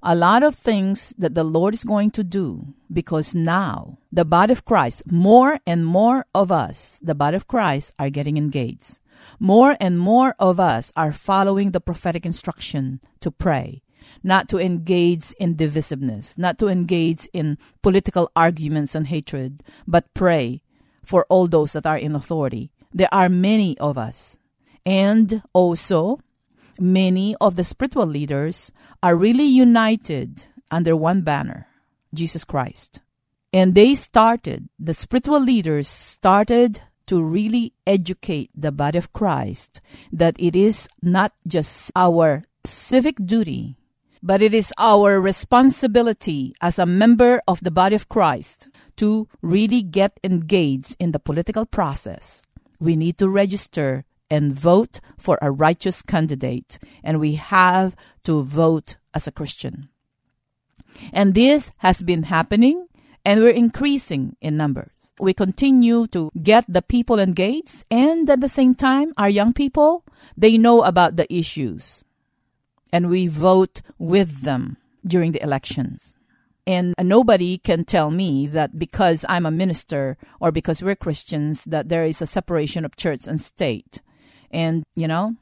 A 0.03 0.15
lot 0.15 0.43
of 0.43 0.55
things 0.55 1.13
that 1.17 1.35
the 1.35 1.43
Lord 1.43 1.73
is 1.73 1.83
going 1.83 2.11
to 2.11 2.23
do 2.23 2.73
because 2.91 3.33
now 3.35 3.97
the 4.11 4.25
body 4.25 4.51
of 4.51 4.65
Christ, 4.65 5.11
more 5.11 5.59
and 5.65 5.85
more 5.85 6.25
of 6.33 6.51
us, 6.51 6.99
the 7.03 7.15
body 7.15 7.35
of 7.35 7.47
Christ, 7.47 7.93
are 7.97 8.09
getting 8.09 8.37
engaged. 8.37 8.99
More 9.39 9.75
and 9.79 9.99
more 9.99 10.35
of 10.39 10.59
us 10.59 10.91
are 10.95 11.11
following 11.11 11.71
the 11.71 11.81
prophetic 11.81 12.25
instruction 12.25 12.99
to 13.21 13.31
pray, 13.31 13.81
not 14.23 14.49
to 14.49 14.59
engage 14.59 15.33
in 15.39 15.55
divisiveness, 15.55 16.37
not 16.37 16.59
to 16.59 16.67
engage 16.67 17.27
in 17.33 17.57
political 17.81 18.29
arguments 18.35 18.95
and 18.95 19.07
hatred, 19.07 19.61
but 19.87 20.13
pray 20.13 20.61
for 21.03 21.25
all 21.29 21.47
those 21.47 21.73
that 21.73 21.85
are 21.85 21.97
in 21.97 22.15
authority. 22.15 22.71
There 22.93 23.13
are 23.13 23.29
many 23.29 23.77
of 23.79 23.97
us. 23.97 24.37
And 24.85 25.41
also, 25.53 26.19
many 26.79 27.35
of 27.41 27.55
the 27.55 27.63
spiritual 27.63 28.05
leaders 28.05 28.71
are 29.01 29.15
really 29.15 29.45
united 29.45 30.47
under 30.71 30.95
one 30.95 31.21
banner 31.21 31.67
Jesus 32.13 32.43
Christ. 32.43 33.01
And 33.53 33.75
they 33.75 33.95
started, 33.95 34.67
the 34.79 34.93
spiritual 34.93 35.39
leaders 35.39 35.87
started 35.87 36.81
to 37.07 37.23
really 37.23 37.73
educate 37.85 38.49
the 38.55 38.71
body 38.71 38.97
of 38.97 39.13
Christ 39.13 39.79
that 40.11 40.35
it 40.39 40.55
is 40.55 40.89
not 41.01 41.31
just 41.47 41.91
our 41.95 42.43
civic 42.63 43.15
duty 43.23 43.77
but 44.25 44.41
it 44.41 44.55
is 44.55 44.73
our 44.79 45.21
responsibility 45.21 46.55
as 46.59 46.79
a 46.79 46.85
member 46.87 47.39
of 47.47 47.61
the 47.61 47.69
body 47.69 47.93
of 47.93 48.09
Christ 48.09 48.69
to 48.97 49.27
really 49.43 49.83
get 49.83 50.19
engaged 50.23 50.95
in 50.97 51.11
the 51.11 51.19
political 51.19 51.63
process. 51.63 52.41
We 52.79 52.95
need 52.95 53.19
to 53.19 53.29
register 53.29 54.03
and 54.29 54.51
vote 54.51 54.99
for 55.17 55.37
a 55.41 55.51
righteous 55.51 56.01
candidate, 56.01 56.79
and 57.03 57.19
we 57.19 57.33
have 57.33 57.95
to 58.23 58.41
vote 58.41 58.97
as 59.13 59.27
a 59.27 59.31
Christian. 59.31 59.89
And 61.11 61.33
this 61.33 61.71
has 61.77 62.01
been 62.01 62.23
happening, 62.23 62.87
and 63.23 63.41
we're 63.41 63.49
increasing 63.49 64.35
in 64.41 64.57
numbers. 64.57 64.91
We 65.19 65.33
continue 65.33 66.07
to 66.07 66.31
get 66.41 66.65
the 66.67 66.81
people 66.81 67.19
engaged, 67.19 67.85
and 67.89 68.29
at 68.29 68.41
the 68.41 68.49
same 68.49 68.75
time, 68.75 69.13
our 69.17 69.29
young 69.29 69.53
people, 69.53 70.03
they 70.35 70.57
know 70.57 70.83
about 70.83 71.15
the 71.15 71.31
issues 71.33 72.03
and 72.95 73.09
we 73.09 73.27
vote 73.27 73.81
with 73.97 74.43
them 74.43 74.77
during 75.05 75.33
the 75.33 75.43
elections. 75.43 76.15
And 76.65 76.95
nobody 76.97 77.57
can 77.57 77.83
tell 77.83 78.09
me 78.09 78.47
that 78.47 78.79
because 78.79 79.25
I'm 79.27 79.45
a 79.45 79.51
minister 79.51 80.17
or 80.39 80.49
because 80.49 80.81
we're 80.81 80.95
Christians 80.95 81.65
that 81.65 81.89
there 81.89 82.05
is 82.05 82.21
a 82.21 82.25
separation 82.25 82.85
of 82.85 82.95
church 82.95 83.27
and 83.27 83.39
state. 83.39 83.99
And, 84.55 84.85
you 84.95 85.05
know, 85.05 85.35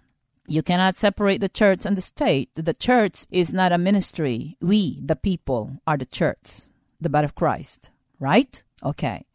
you 0.47 0.63
cannot 0.63 0.97
separate 0.97 1.39
the 1.39 1.47
church 1.47 1.85
and 1.85 1.95
the 1.95 2.01
state. 2.01 2.49
The 2.55 2.73
church 2.73 3.27
is 3.29 3.53
not 3.53 3.71
a 3.71 3.77
ministry. 3.77 4.57
We, 4.59 4.99
the 5.05 5.15
people, 5.15 5.77
are 5.85 5.97
the 5.97 6.07
church, 6.07 6.63
the 6.99 7.09
body 7.09 7.25
of 7.25 7.35
Christ, 7.35 7.91
right? 8.19 8.63
Okay. 8.83 9.27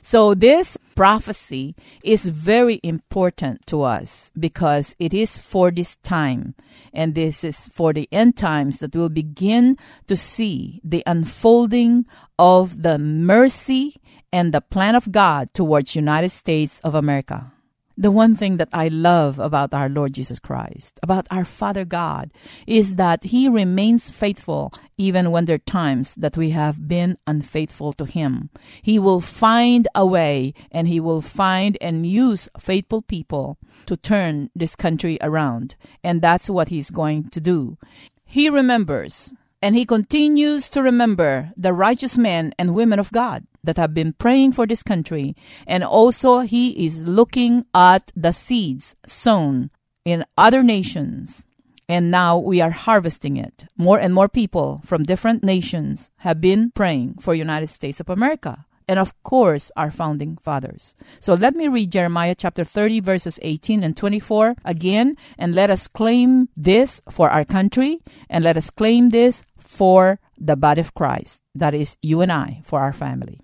So 0.00 0.34
this 0.34 0.76
prophecy 0.96 1.76
is 2.02 2.26
very 2.26 2.80
important 2.82 3.64
to 3.68 3.82
us 3.82 4.32
because 4.36 4.96
it 4.98 5.14
is 5.14 5.38
for 5.38 5.70
this 5.70 5.94
time 6.02 6.56
and 6.92 7.14
this 7.14 7.44
is 7.44 7.68
for 7.68 7.92
the 7.92 8.08
end 8.10 8.36
times 8.36 8.80
that 8.80 8.96
we'll 8.96 9.08
begin 9.08 9.78
to 10.08 10.16
see 10.16 10.80
the 10.82 11.04
unfolding 11.06 12.06
of 12.40 12.82
the 12.82 12.98
mercy 12.98 13.94
and 14.32 14.52
the 14.52 14.60
plan 14.60 14.96
of 14.96 15.12
God 15.12 15.54
towards 15.54 15.94
United 15.94 16.30
States 16.30 16.80
of 16.80 16.96
America. 16.96 17.51
The 17.96 18.10
one 18.10 18.34
thing 18.34 18.56
that 18.56 18.68
I 18.72 18.88
love 18.88 19.38
about 19.38 19.74
our 19.74 19.88
Lord 19.88 20.12
Jesus 20.14 20.38
Christ, 20.38 20.98
about 21.02 21.26
our 21.30 21.44
Father 21.44 21.84
God, 21.84 22.32
is 22.66 22.96
that 22.96 23.24
He 23.24 23.48
remains 23.48 24.10
faithful 24.10 24.72
even 24.96 25.30
when 25.30 25.44
there 25.44 25.56
are 25.56 25.58
times 25.58 26.14
that 26.16 26.36
we 26.36 26.50
have 26.50 26.88
been 26.88 27.18
unfaithful 27.26 27.92
to 27.94 28.04
Him. 28.04 28.50
He 28.82 28.98
will 28.98 29.20
find 29.20 29.88
a 29.94 30.06
way 30.06 30.54
and 30.70 30.88
He 30.88 31.00
will 31.00 31.20
find 31.20 31.76
and 31.80 32.06
use 32.06 32.48
faithful 32.58 33.02
people 33.02 33.58
to 33.86 33.96
turn 33.96 34.50
this 34.54 34.76
country 34.76 35.18
around. 35.20 35.76
And 36.02 36.22
that's 36.22 36.48
what 36.48 36.68
He's 36.68 36.90
going 36.90 37.28
to 37.30 37.40
do. 37.40 37.78
He 38.24 38.48
remembers 38.48 39.34
and 39.62 39.76
He 39.76 39.86
continues 39.86 40.68
to 40.70 40.82
remember 40.82 41.52
the 41.56 41.72
righteous 41.72 42.18
men 42.18 42.52
and 42.58 42.74
women 42.74 42.98
of 42.98 43.12
God 43.12 43.46
that 43.64 43.76
have 43.76 43.94
been 43.94 44.12
praying 44.12 44.52
for 44.52 44.66
this 44.66 44.82
country. 44.82 45.36
And 45.66 45.84
also, 45.84 46.40
he 46.40 46.84
is 46.86 47.02
looking 47.02 47.64
at 47.74 48.12
the 48.16 48.32
seeds 48.32 48.96
sown 49.06 49.70
in 50.04 50.24
other 50.36 50.62
nations. 50.62 51.44
And 51.88 52.10
now 52.10 52.38
we 52.38 52.60
are 52.60 52.70
harvesting 52.70 53.36
it. 53.36 53.66
More 53.76 53.98
and 53.98 54.14
more 54.14 54.28
people 54.28 54.80
from 54.84 55.04
different 55.04 55.44
nations 55.44 56.10
have 56.18 56.40
been 56.40 56.72
praying 56.74 57.18
for 57.20 57.34
United 57.34 57.68
States 57.68 58.00
of 58.00 58.08
America. 58.08 58.66
And 58.88 58.98
of 58.98 59.14
course, 59.22 59.70
our 59.76 59.90
founding 59.90 60.36
fathers. 60.38 60.96
So 61.20 61.34
let 61.34 61.54
me 61.54 61.68
read 61.68 61.92
Jeremiah 61.92 62.34
chapter 62.34 62.64
30, 62.64 63.00
verses 63.00 63.38
18 63.42 63.84
and 63.84 63.96
24 63.96 64.56
again, 64.64 65.16
and 65.38 65.54
let 65.54 65.70
us 65.70 65.86
claim 65.86 66.48
this 66.56 67.00
for 67.10 67.30
our 67.30 67.44
country, 67.44 68.00
and 68.28 68.42
let 68.42 68.56
us 68.56 68.70
claim 68.70 69.10
this 69.10 69.44
for 69.72 70.20
the 70.36 70.56
body 70.56 70.80
of 70.80 70.94
Christ. 70.94 71.40
That 71.54 71.72
is 71.74 71.96
you 72.02 72.20
and 72.20 72.30
I, 72.30 72.60
for 72.62 72.80
our 72.80 72.92
family. 72.92 73.40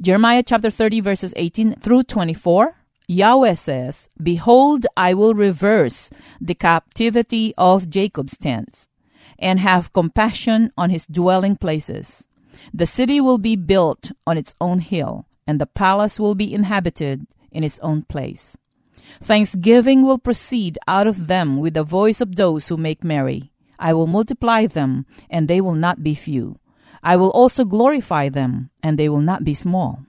Jeremiah 0.00 0.42
chapter 0.42 0.70
30, 0.70 1.00
verses 1.02 1.34
18 1.36 1.74
through 1.76 2.04
24. 2.04 2.76
Yahweh 3.06 3.54
says, 3.54 4.08
Behold, 4.22 4.86
I 4.96 5.12
will 5.12 5.34
reverse 5.34 6.10
the 6.40 6.54
captivity 6.54 7.52
of 7.58 7.90
Jacob's 7.90 8.38
tents 8.38 8.88
and 9.38 9.60
have 9.60 9.92
compassion 9.92 10.72
on 10.78 10.88
his 10.88 11.06
dwelling 11.06 11.56
places. 11.56 12.26
The 12.72 12.86
city 12.86 13.20
will 13.20 13.38
be 13.38 13.56
built 13.56 14.12
on 14.26 14.38
its 14.38 14.54
own 14.60 14.78
hill, 14.78 15.26
and 15.46 15.60
the 15.60 15.66
palace 15.66 16.18
will 16.18 16.34
be 16.34 16.54
inhabited 16.54 17.26
in 17.52 17.64
its 17.64 17.78
own 17.80 18.02
place. 18.02 18.56
Thanksgiving 19.20 20.02
will 20.02 20.18
proceed 20.18 20.78
out 20.86 21.06
of 21.06 21.26
them 21.26 21.58
with 21.58 21.74
the 21.74 21.82
voice 21.82 22.20
of 22.20 22.36
those 22.36 22.68
who 22.68 22.76
make 22.76 23.04
merry. 23.04 23.49
I 23.80 23.94
will 23.94 24.06
multiply 24.06 24.66
them, 24.66 25.06
and 25.28 25.48
they 25.48 25.60
will 25.60 25.74
not 25.74 26.04
be 26.04 26.14
few. 26.14 26.60
I 27.02 27.16
will 27.16 27.30
also 27.30 27.64
glorify 27.64 28.28
them, 28.28 28.70
and 28.82 28.98
they 28.98 29.08
will 29.08 29.24
not 29.24 29.42
be 29.42 29.54
small. 29.54 30.04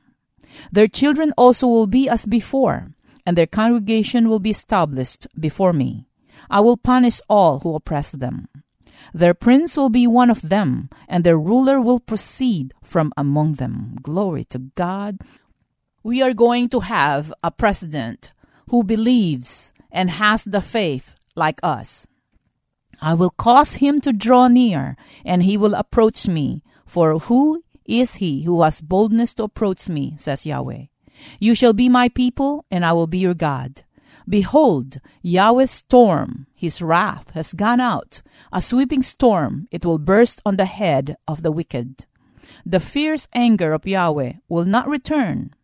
Their 0.71 0.87
children 0.87 1.31
also 1.37 1.65
will 1.67 1.87
be 1.87 2.09
as 2.09 2.25
before, 2.25 2.91
and 3.25 3.37
their 3.37 3.47
congregation 3.47 4.27
will 4.27 4.39
be 4.39 4.49
established 4.49 5.25
before 5.39 5.71
me. 5.71 6.05
I 6.49 6.59
will 6.59 6.75
punish 6.75 7.21
all 7.29 7.59
who 7.59 7.73
oppress 7.73 8.11
them. 8.11 8.49
Their 9.13 9.33
prince 9.33 9.77
will 9.77 9.89
be 9.89 10.05
one 10.05 10.29
of 10.29 10.49
them, 10.49 10.89
and 11.07 11.23
their 11.23 11.37
ruler 11.37 11.79
will 11.79 11.99
proceed 11.99 12.73
from 12.83 13.13
among 13.15 13.53
them. 13.53 13.95
Glory 14.01 14.43
to 14.45 14.59
God. 14.75 15.19
We 16.03 16.21
are 16.21 16.33
going 16.33 16.67
to 16.69 16.81
have 16.81 17.33
a 17.43 17.51
president 17.51 18.31
who 18.69 18.83
believes 18.83 19.71
and 19.91 20.09
has 20.09 20.43
the 20.43 20.61
faith 20.61 21.15
like 21.35 21.59
us. 21.63 22.07
I 23.01 23.15
will 23.15 23.31
cause 23.31 23.75
him 23.75 23.99
to 24.01 24.13
draw 24.13 24.47
near, 24.47 24.95
and 25.25 25.41
he 25.43 25.57
will 25.57 25.73
approach 25.73 26.27
me 26.27 26.63
for 26.85 27.17
who 27.17 27.63
is 27.85 28.15
he 28.15 28.43
who 28.43 28.61
has 28.61 28.79
boldness 28.79 29.33
to 29.35 29.43
approach 29.43 29.89
me, 29.89 30.13
says 30.17 30.45
Yahweh? 30.45 30.85
You 31.39 31.55
shall 31.55 31.73
be 31.73 31.89
my 31.89 32.09
people, 32.09 32.65
and 32.69 32.85
I 32.85 32.93
will 32.93 33.07
be 33.07 33.17
your 33.17 33.33
God. 33.33 33.81
Behold, 34.29 34.99
Yahweh's 35.23 35.71
storm, 35.71 36.45
his 36.53 36.81
wrath, 36.81 37.31
has 37.31 37.53
gone 37.53 37.79
out. 37.79 38.21
A 38.53 38.61
sweeping 38.61 39.01
storm, 39.01 39.67
it 39.71 39.83
will 39.83 39.97
burst 39.97 40.41
on 40.45 40.57
the 40.57 40.65
head 40.65 41.17
of 41.27 41.41
the 41.41 41.51
wicked. 41.51 42.05
The 42.65 42.79
fierce 42.79 43.27
anger 43.33 43.73
of 43.73 43.87
Yahweh 43.87 44.33
will 44.47 44.65
not 44.65 44.87
return 44.87 45.55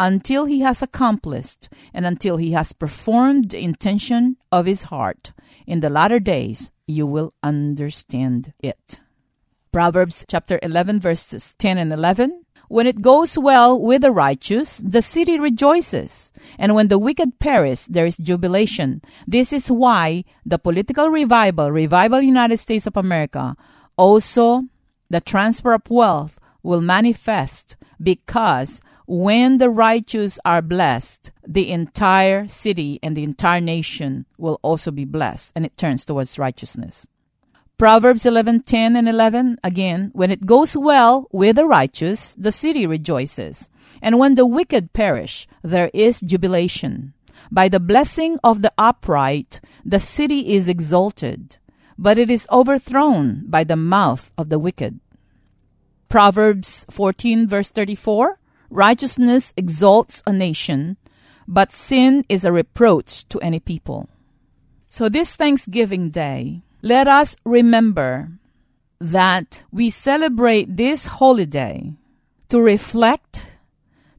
until 0.00 0.46
he 0.46 0.60
has 0.60 0.82
accomplished 0.82 1.68
and 1.92 2.06
until 2.06 2.36
he 2.36 2.52
has 2.52 2.72
performed 2.72 3.50
the 3.50 3.58
intention 3.58 4.36
of 4.50 4.66
his 4.66 4.84
heart. 4.84 5.32
In 5.66 5.80
the 5.80 5.90
latter 5.90 6.20
days, 6.20 6.70
you 6.88 7.06
will 7.06 7.34
understand 7.42 8.52
it. 8.58 8.98
Proverbs 9.70 10.24
chapter 10.26 10.58
11, 10.62 10.98
verses 10.98 11.54
10 11.54 11.78
and 11.78 11.92
11. 11.92 12.42
When 12.68 12.86
it 12.86 13.00
goes 13.00 13.38
well 13.38 13.80
with 13.80 14.02
the 14.02 14.10
righteous, 14.10 14.78
the 14.78 15.00
city 15.00 15.38
rejoices. 15.38 16.32
And 16.58 16.74
when 16.74 16.88
the 16.88 16.98
wicked 16.98 17.38
perish, 17.38 17.86
there 17.86 18.04
is 18.04 18.16
jubilation. 18.16 19.02
This 19.26 19.52
is 19.52 19.70
why 19.70 20.24
the 20.44 20.58
political 20.58 21.08
revival, 21.08 21.70
Revival 21.70 22.20
United 22.20 22.58
States 22.58 22.86
of 22.86 22.96
America, 22.96 23.56
also 23.96 24.64
the 25.08 25.20
transfer 25.20 25.72
of 25.72 25.88
wealth 25.88 26.38
will 26.62 26.80
manifest 26.80 27.76
because 28.02 28.82
when 29.08 29.56
the 29.56 29.70
righteous 29.70 30.38
are 30.44 30.60
blessed, 30.60 31.32
the 31.46 31.70
entire 31.70 32.46
city 32.46 33.00
and 33.02 33.16
the 33.16 33.24
entire 33.24 33.60
nation 33.60 34.26
will 34.36 34.60
also 34.60 34.90
be 34.90 35.06
blessed 35.06 35.50
and 35.56 35.64
it 35.64 35.78
turns 35.78 36.04
towards 36.04 36.38
righteousness. 36.38 37.08
Proverbs 37.78 38.26
11:10 38.26 38.98
and 38.98 39.08
11 39.08 39.56
again, 39.64 40.10
when 40.12 40.30
it 40.30 40.44
goes 40.44 40.76
well 40.76 41.26
with 41.32 41.56
the 41.56 41.64
righteous, 41.64 42.34
the 42.34 42.52
city 42.52 42.86
rejoices, 42.86 43.70
and 44.02 44.18
when 44.18 44.34
the 44.34 44.44
wicked 44.44 44.92
perish, 44.92 45.48
there 45.62 45.90
is 45.94 46.20
jubilation. 46.20 47.14
By 47.50 47.68
the 47.68 47.80
blessing 47.80 48.36
of 48.44 48.60
the 48.60 48.72
upright, 48.76 49.60
the 49.86 50.00
city 50.00 50.52
is 50.52 50.68
exalted, 50.68 51.56
but 51.96 52.18
it 52.18 52.28
is 52.28 52.46
overthrown 52.52 53.44
by 53.48 53.64
the 53.64 53.76
mouth 53.76 54.32
of 54.36 54.50
the 54.50 54.58
wicked. 54.58 55.00
Proverbs 56.10 56.84
14 56.90 57.46
verse 57.48 57.70
34, 57.70 58.37
righteousness 58.70 59.52
exalts 59.56 60.22
a 60.26 60.32
nation, 60.32 60.96
but 61.46 61.72
sin 61.72 62.24
is 62.28 62.44
a 62.44 62.52
reproach 62.52 63.26
to 63.28 63.40
any 63.40 63.60
people. 63.60 64.08
So 64.88 65.08
this 65.08 65.36
Thanksgiving 65.36 66.10
Day, 66.10 66.62
let 66.82 67.08
us 67.08 67.36
remember 67.44 68.30
that 69.00 69.62
we 69.70 69.90
celebrate 69.90 70.76
this 70.76 71.06
holiday 71.06 71.92
to 72.48 72.60
reflect, 72.60 73.44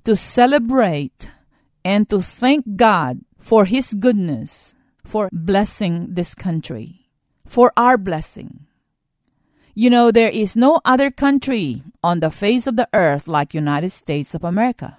to 0.03 0.15
celebrate, 0.15 1.31
and 1.83 2.09
to 2.09 2.21
thank 2.21 2.75
God 2.75 3.19
for 3.39 3.65
His 3.65 3.93
goodness, 3.93 4.75
for 5.03 5.29
blessing 5.31 6.13
this 6.13 6.35
country, 6.35 7.09
for 7.45 7.73
our 7.75 7.97
blessing. 7.97 8.67
You 9.79 9.89
know, 9.89 10.11
there 10.11 10.27
is 10.27 10.57
no 10.57 10.81
other 10.83 11.09
country 11.09 11.83
on 12.03 12.19
the 12.19 12.29
face 12.29 12.67
of 12.67 12.75
the 12.75 12.89
earth 12.91 13.29
like 13.29 13.53
United 13.53 13.91
States 13.91 14.35
of 14.35 14.43
America. 14.43 14.97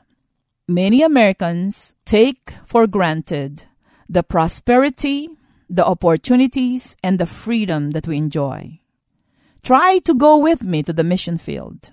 Many 0.67 1.03
Americans 1.03 1.97
take 2.07 2.55
for 2.65 2.87
granted 2.87 3.65
the 4.09 4.23
prosperity 4.23 5.29
the 5.69 5.85
opportunities 5.85 6.97
and 7.05 7.19
the 7.19 7.27
freedom 7.27 7.91
that 7.91 8.07
we 8.07 8.17
enjoy. 8.17 8.81
Try 9.63 9.99
to 9.99 10.15
go 10.15 10.39
with 10.39 10.63
me 10.65 10.83
to 10.85 10.95
the 10.95 11.05
mission 11.05 11.37
field. 11.37 11.91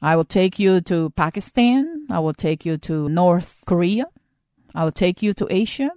I 0.00 0.16
will 0.16 0.24
take 0.24 0.58
you 0.58 0.80
to 0.88 1.10
Pakistan. 1.10 2.06
I 2.10 2.20
will 2.20 2.32
take 2.32 2.64
you 2.64 2.78
to 2.78 3.10
North 3.10 3.62
Korea. 3.66 4.06
I 4.74 4.84
will 4.84 4.98
take 5.04 5.20
you 5.20 5.34
to 5.34 5.46
Asia. 5.50 5.90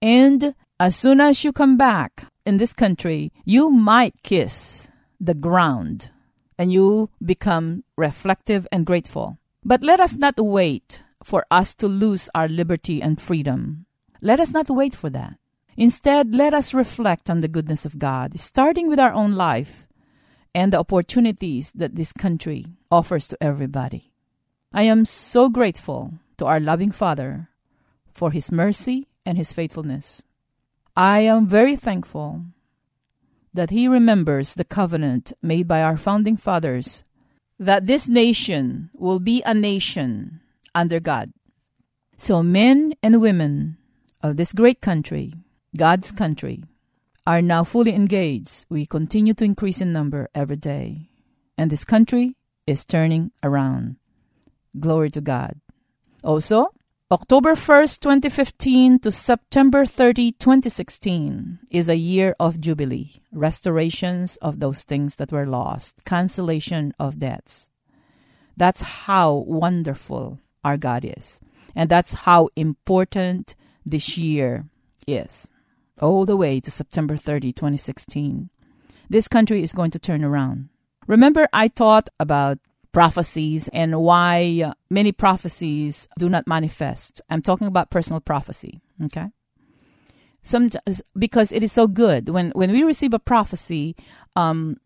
And 0.00 0.54
as 0.80 0.96
soon 0.96 1.20
as 1.20 1.44
you 1.44 1.52
come 1.52 1.76
back 1.76 2.24
in 2.46 2.56
this 2.56 2.72
country, 2.72 3.32
you 3.44 3.68
might 3.68 4.14
kiss 4.22 4.88
the 5.20 5.34
ground 5.34 6.10
and 6.58 6.72
you 6.72 7.10
become 7.24 7.84
reflective 7.96 8.66
and 8.72 8.86
grateful. 8.86 9.38
But 9.64 9.82
let 9.82 10.00
us 10.00 10.16
not 10.16 10.34
wait 10.38 11.02
for 11.22 11.44
us 11.50 11.74
to 11.76 11.88
lose 11.88 12.30
our 12.34 12.48
liberty 12.48 13.02
and 13.02 13.20
freedom. 13.20 13.86
Let 14.20 14.40
us 14.40 14.52
not 14.52 14.70
wait 14.70 14.94
for 14.94 15.10
that. 15.10 15.38
Instead, 15.76 16.34
let 16.34 16.54
us 16.54 16.72
reflect 16.72 17.28
on 17.28 17.40
the 17.40 17.48
goodness 17.48 17.84
of 17.84 17.98
God, 17.98 18.38
starting 18.40 18.88
with 18.88 18.98
our 18.98 19.12
own 19.12 19.32
life 19.32 19.86
and 20.54 20.72
the 20.72 20.78
opportunities 20.78 21.72
that 21.72 21.96
this 21.96 22.12
country 22.12 22.64
offers 22.90 23.28
to 23.28 23.36
everybody. 23.42 24.12
I 24.72 24.84
am 24.84 25.04
so 25.04 25.50
grateful 25.50 26.14
to 26.38 26.46
our 26.46 26.60
loving 26.60 26.90
Father 26.90 27.50
for 28.10 28.30
His 28.30 28.50
mercy 28.50 29.08
and 29.26 29.36
His 29.36 29.52
faithfulness. 29.52 30.22
I 30.96 31.20
am 31.20 31.46
very 31.46 31.76
thankful 31.76 32.46
that 33.56 33.70
He 33.70 33.88
remembers 33.88 34.54
the 34.54 34.64
covenant 34.64 35.32
made 35.42 35.66
by 35.66 35.82
our 35.82 35.96
founding 35.96 36.36
fathers 36.36 37.04
that 37.58 37.86
this 37.86 38.06
nation 38.06 38.90
will 38.94 39.18
be 39.18 39.42
a 39.42 39.54
nation 39.54 40.40
under 40.74 41.00
God. 41.00 41.32
So, 42.16 42.42
men 42.42 42.94
and 43.02 43.20
women 43.20 43.78
of 44.22 44.36
this 44.36 44.52
great 44.52 44.80
country 44.80 45.34
God's 45.76 46.10
country, 46.10 46.64
are 47.26 47.42
now 47.42 47.64
fully 47.64 47.94
engaged. 47.94 48.66
We 48.68 48.86
continue 48.86 49.34
to 49.34 49.44
increase 49.44 49.80
in 49.80 49.92
number 49.92 50.28
every 50.34 50.56
day. 50.56 51.10
And 51.58 51.70
this 51.70 51.84
country 51.84 52.36
is 52.66 52.84
turning 52.84 53.32
around. 53.42 53.96
Glory 54.78 55.10
to 55.10 55.20
God. 55.20 55.60
Also, 56.24 56.72
October 57.08 57.54
1st, 57.54 58.00
2015 58.00 58.98
to 58.98 59.12
September 59.12 59.86
30, 59.86 60.32
2016 60.32 61.60
is 61.70 61.88
a 61.88 61.94
year 61.94 62.34
of 62.40 62.60
jubilee, 62.60 63.22
restorations 63.30 64.34
of 64.38 64.58
those 64.58 64.82
things 64.82 65.14
that 65.14 65.30
were 65.30 65.46
lost, 65.46 66.04
cancellation 66.04 66.92
of 66.98 67.20
debts. 67.20 67.70
That's 68.56 68.82
how 69.06 69.34
wonderful 69.46 70.40
our 70.64 70.76
God 70.76 71.04
is. 71.04 71.38
And 71.76 71.88
that's 71.88 72.26
how 72.26 72.48
important 72.56 73.54
this 73.84 74.18
year 74.18 74.66
is. 75.06 75.48
All 76.02 76.26
the 76.26 76.36
way 76.36 76.58
to 76.58 76.72
September 76.72 77.16
30, 77.16 77.52
2016. 77.52 78.50
This 79.08 79.28
country 79.28 79.62
is 79.62 79.72
going 79.72 79.92
to 79.92 80.00
turn 80.00 80.24
around. 80.24 80.70
Remember, 81.06 81.46
I 81.52 81.68
taught 81.68 82.08
about 82.18 82.58
prophecies 82.96 83.68
and 83.74 84.00
why 84.00 84.72
many 84.88 85.12
prophecies 85.12 86.08
do 86.18 86.30
not 86.30 86.46
manifest. 86.46 87.20
I'm 87.28 87.42
talking 87.42 87.66
about 87.66 87.90
personal 87.90 88.20
prophecy, 88.20 88.80
okay? 89.04 89.26
Some, 90.40 90.70
because 91.18 91.52
it 91.52 91.62
is 91.62 91.72
so 91.72 91.88
good 91.88 92.30
when 92.30 92.52
when 92.52 92.72
we 92.72 92.82
receive 92.84 93.12
a 93.12 93.18
prophecy 93.18 93.96
um, 94.34 94.78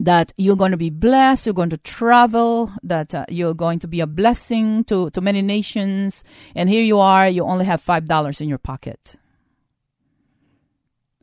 that 0.00 0.32
you're 0.38 0.56
going 0.56 0.70
to 0.70 0.78
be 0.78 0.88
blessed, 0.88 1.44
you're 1.44 1.60
going 1.62 1.76
to 1.76 1.82
travel, 1.98 2.72
that 2.82 3.14
uh, 3.14 3.26
you're 3.28 3.52
going 3.52 3.80
to 3.80 3.88
be 3.88 4.00
a 4.00 4.06
blessing 4.06 4.82
to, 4.84 5.10
to 5.10 5.20
many 5.20 5.42
nations, 5.42 6.24
and 6.56 6.70
here 6.70 6.82
you 6.82 6.98
are, 7.00 7.28
you 7.28 7.44
only 7.44 7.66
have 7.66 7.84
$5 7.84 8.40
in 8.40 8.48
your 8.48 8.56
pocket. 8.72 9.16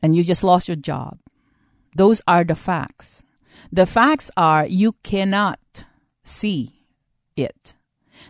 And 0.04 0.15
you 0.15 0.24
just 0.24 0.44
lost 0.44 0.67
your 0.67 0.78
job. 0.78 1.17
Those 1.96 2.22
are 2.28 2.44
the 2.44 2.54
facts. 2.54 3.24
The 3.72 3.86
facts 3.86 4.30
are 4.36 4.66
you 4.66 4.94
cannot 5.04 5.86
see 6.24 6.86
it. 7.38 7.74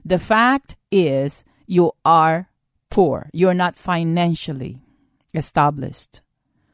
The 0.05 0.19
fact 0.19 0.75
is 0.91 1.43
you 1.65 1.93
are 2.05 2.49
poor. 2.89 3.29
You're 3.33 3.55
not 3.55 3.75
financially 3.75 4.79
established. 5.33 6.21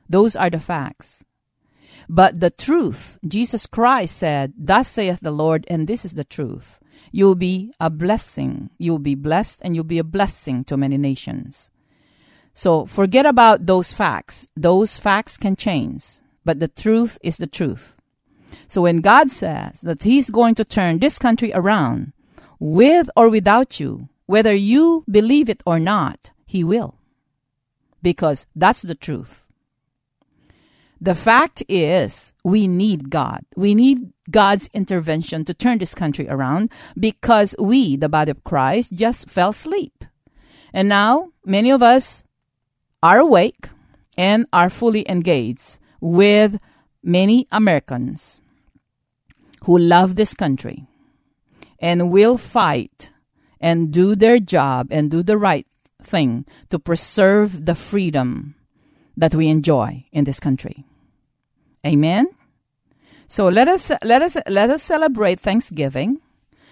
Those 0.10 0.36
are 0.36 0.49
the 0.49 0.60
facts. 0.60 1.23
But 2.10 2.39
the 2.39 2.49
truth, 2.49 3.19
Jesus 3.27 3.65
Christ 3.65 4.17
said, 4.17 4.53
Thus 4.58 4.88
saith 4.88 5.19
the 5.21 5.32
Lord, 5.32 5.65
and 5.69 5.88
this 5.88 6.06
is 6.06 6.13
the 6.13 6.23
truth. 6.23 6.80
You'll 7.12 7.36
be 7.36 7.73
a 7.80 7.89
blessing. 7.89 8.69
You'll 8.77 8.99
be 8.99 9.15
blessed, 9.15 9.62
and 9.63 9.75
you'll 9.75 9.84
be 9.84 9.99
a 9.99 10.06
blessing 10.06 10.63
to 10.65 10.77
many 10.77 10.97
nations. 10.97 11.69
So 12.53 12.86
forget 12.86 13.25
about 13.25 13.65
those 13.65 13.91
facts. 13.91 14.47
Those 14.56 14.97
facts 14.97 15.38
can 15.38 15.56
change, 15.56 16.21
but 16.45 16.60
the 16.60 16.69
truth 16.69 17.17
is 17.21 17.38
the 17.38 17.47
truth. 17.47 17.96
So 18.67 18.81
when 18.81 19.01
God 19.01 19.31
says 19.31 19.81
that 19.81 20.03
He's 20.03 20.29
going 20.29 20.55
to 20.55 20.65
turn 20.65 20.99
this 20.99 21.19
country 21.19 21.51
around, 21.53 22.13
with 22.60 23.10
or 23.15 23.29
without 23.29 23.79
you, 23.79 24.10
whether 24.25 24.53
you 24.53 25.03
believe 25.10 25.49
it 25.49 25.62
or 25.65 25.79
not, 25.79 26.31
He 26.45 26.63
will. 26.63 26.95
Because 28.01 28.47
that's 28.55 28.81
the 28.81 28.95
truth. 28.95 29.45
The 30.99 31.15
fact 31.15 31.63
is, 31.67 32.33
we 32.43 32.67
need 32.67 33.10
God. 33.10 33.41
We 33.55 33.75
need 33.75 34.12
God's 34.31 34.67
intervention 34.73 35.45
to 35.45 35.53
turn 35.53 35.77
this 35.77 35.93
country 35.93 36.27
around 36.27 36.71
because 36.99 37.55
we, 37.60 37.95
the 37.95 38.10
body 38.10 38.31
of 38.31 38.43
Christ, 38.43 38.93
just 38.93 39.29
fell 39.29 39.49
asleep. 39.49 40.05
And 40.73 40.89
now, 40.89 41.29
many 41.45 41.69
of 41.69 41.83
us 41.83 42.23
are 43.03 43.19
awake 43.19 43.69
and 44.17 44.47
are 44.51 44.69
fully 44.69 45.07
engaged 45.07 45.77
with 46.01 46.60
many 47.03 47.47
Americans 47.51 48.41
who 49.63 49.77
love 49.77 50.15
this 50.15 50.33
country 50.33 50.86
and 51.79 52.12
will 52.12 52.38
fight 52.38 53.10
and 53.60 53.91
do 53.91 54.15
their 54.15 54.39
job 54.39 54.88
and 54.91 55.12
do 55.12 55.23
the 55.23 55.38
right 55.38 55.67
thing 56.01 56.45
to 56.69 56.79
preserve 56.79 57.65
the 57.65 57.75
freedom 57.75 58.55
that 59.15 59.33
we 59.33 59.47
enjoy 59.47 60.05
in 60.12 60.23
this 60.23 60.39
country. 60.39 60.86
Amen. 61.86 62.27
So 63.27 63.47
let 63.47 63.67
us 63.67 63.91
let 64.03 64.21
us 64.21 64.38
let 64.47 64.69
us 64.69 64.83
celebrate 64.83 65.39
Thanksgiving 65.39 66.21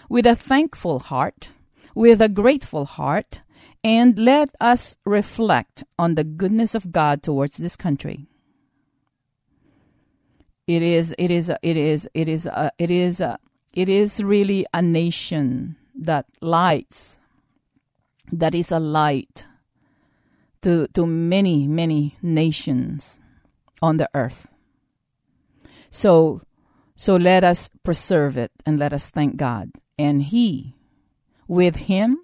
with 0.07 0.25
a 0.25 0.35
thankful 0.35 0.99
heart, 0.99 1.49
with 1.93 2.21
a 2.21 2.29
grateful 2.29 2.85
heart, 2.85 3.41
and 3.83 4.17
let 4.17 4.49
us 4.61 4.95
reflect 5.05 5.83
on 5.99 6.15
the 6.15 6.23
goodness 6.23 6.75
of 6.75 6.91
God 6.91 7.23
towards 7.23 7.57
this 7.57 7.75
country. 7.75 8.27
It 10.67 10.81
is 10.81 11.13
it 11.17 11.31
is 11.31 11.51
it 11.61 11.77
is 11.77 12.09
it 12.13 12.27
is 12.27 12.47
uh, 12.47 12.69
it 12.77 12.89
is 12.91 13.21
uh, 13.21 13.37
it 13.73 13.89
is 13.89 14.23
really 14.23 14.65
a 14.73 14.81
nation 14.81 15.75
that 15.95 16.25
lights 16.41 17.19
that 18.31 18.55
is 18.55 18.71
a 18.71 18.79
light 18.79 19.45
to 20.61 20.87
to 20.93 21.05
many 21.05 21.67
many 21.67 22.17
nations 22.21 23.19
on 23.81 23.97
the 23.97 24.09
earth. 24.13 24.47
So, 25.95 26.41
so 26.95 27.15
let 27.15 27.43
us 27.43 27.69
preserve 27.83 28.37
it 28.37 28.51
and 28.65 28.79
let 28.79 28.91
us 28.91 29.09
thank 29.09 29.37
God. 29.37 29.71
And 29.97 30.23
He, 30.23 30.75
with 31.47 31.87
Him, 31.87 32.19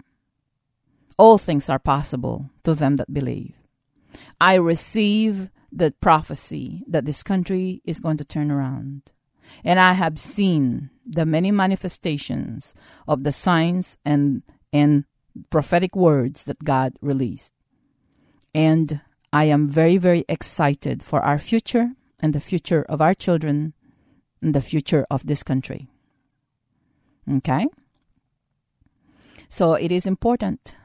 all 1.16 1.38
things 1.38 1.70
are 1.70 1.78
possible 1.78 2.50
to 2.64 2.74
them 2.74 2.96
that 2.96 3.14
believe. 3.14 3.54
I 4.40 4.54
receive 4.56 5.48
the 5.72 5.92
prophecy 6.00 6.84
that 6.86 7.06
this 7.06 7.22
country 7.22 7.80
is 7.84 8.00
going 8.00 8.18
to 8.18 8.24
turn 8.24 8.50
around. 8.50 9.10
And 9.64 9.80
I 9.80 9.94
have 9.94 10.18
seen 10.18 10.90
the 11.06 11.26
many 11.26 11.50
manifestations 11.50 12.74
of 13.08 13.24
the 13.24 13.32
signs 13.32 13.96
and, 14.04 14.42
and 14.72 15.04
prophetic 15.50 15.96
words 15.96 16.44
that 16.44 16.64
God 16.64 16.94
released. 17.00 17.52
And 18.54 19.00
I 19.32 19.44
am 19.44 19.68
very, 19.68 19.96
very 19.96 20.24
excited 20.28 21.02
for 21.02 21.20
our 21.20 21.38
future 21.38 21.92
and 22.20 22.34
the 22.34 22.40
future 22.40 22.84
of 22.88 23.00
our 23.00 23.14
children 23.14 23.72
and 24.42 24.54
the 24.54 24.60
future 24.60 25.06
of 25.10 25.26
this 25.26 25.42
country. 25.42 25.88
Okay? 27.30 27.66
So 29.48 29.74
it 29.74 29.90
is 29.90 30.06
important. 30.06 30.76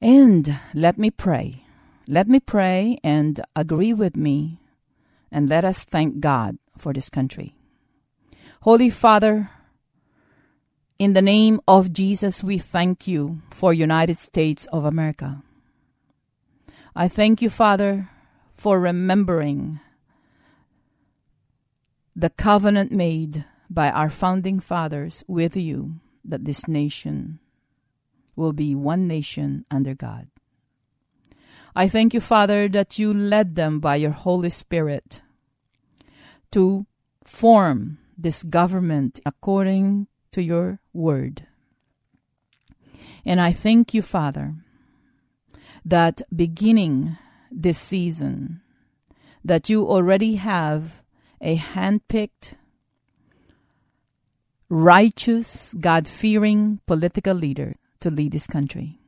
And 0.00 0.58
let 0.74 0.98
me 0.98 1.10
pray. 1.10 1.65
Let 2.08 2.28
me 2.28 2.38
pray 2.38 2.98
and 3.02 3.40
agree 3.56 3.92
with 3.92 4.16
me 4.16 4.60
and 5.32 5.48
let 5.48 5.64
us 5.64 5.82
thank 5.82 6.20
God 6.20 6.56
for 6.78 6.92
this 6.92 7.10
country. 7.10 7.56
Holy 8.62 8.90
Father, 8.90 9.50
in 10.98 11.14
the 11.14 11.22
name 11.22 11.60
of 11.66 11.92
Jesus, 11.92 12.44
we 12.44 12.58
thank 12.58 13.06
you 13.06 13.42
for 13.50 13.72
United 13.72 14.18
States 14.18 14.66
of 14.66 14.84
America. 14.84 15.42
I 16.94 17.08
thank 17.08 17.42
you, 17.42 17.50
Father, 17.50 18.08
for 18.52 18.80
remembering 18.80 19.80
the 22.14 22.30
covenant 22.30 22.92
made 22.92 23.44
by 23.68 23.90
our 23.90 24.08
founding 24.08 24.60
fathers 24.60 25.24
with 25.26 25.56
you 25.56 26.00
that 26.24 26.44
this 26.44 26.66
nation 26.68 27.40
will 28.36 28.52
be 28.52 28.74
one 28.74 29.06
nation 29.06 29.66
under 29.70 29.94
God. 29.94 30.28
I 31.78 31.88
thank 31.88 32.14
you, 32.14 32.22
Father, 32.22 32.68
that 32.68 32.98
you 32.98 33.12
led 33.12 33.54
them 33.54 33.80
by 33.80 33.96
your 33.96 34.12
Holy 34.12 34.48
Spirit 34.48 35.20
to 36.52 36.86
form 37.22 37.98
this 38.16 38.42
government 38.42 39.20
according 39.26 40.06
to 40.32 40.42
your 40.42 40.80
word. 40.94 41.46
And 43.26 43.42
I 43.42 43.52
thank 43.52 43.92
you, 43.92 44.00
Father, 44.00 44.54
that 45.84 46.22
beginning 46.34 47.18
this 47.50 47.78
season 47.78 48.62
that 49.44 49.68
you 49.68 49.86
already 49.86 50.36
have 50.36 51.02
a 51.42 51.58
handpicked, 51.58 52.54
righteous, 54.70 55.74
God 55.78 56.08
fearing 56.08 56.80
political 56.86 57.34
leader 57.34 57.74
to 58.00 58.08
lead 58.08 58.32
this 58.32 58.46
country. 58.46 58.98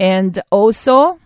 And 0.00 0.40
also, 0.50 1.18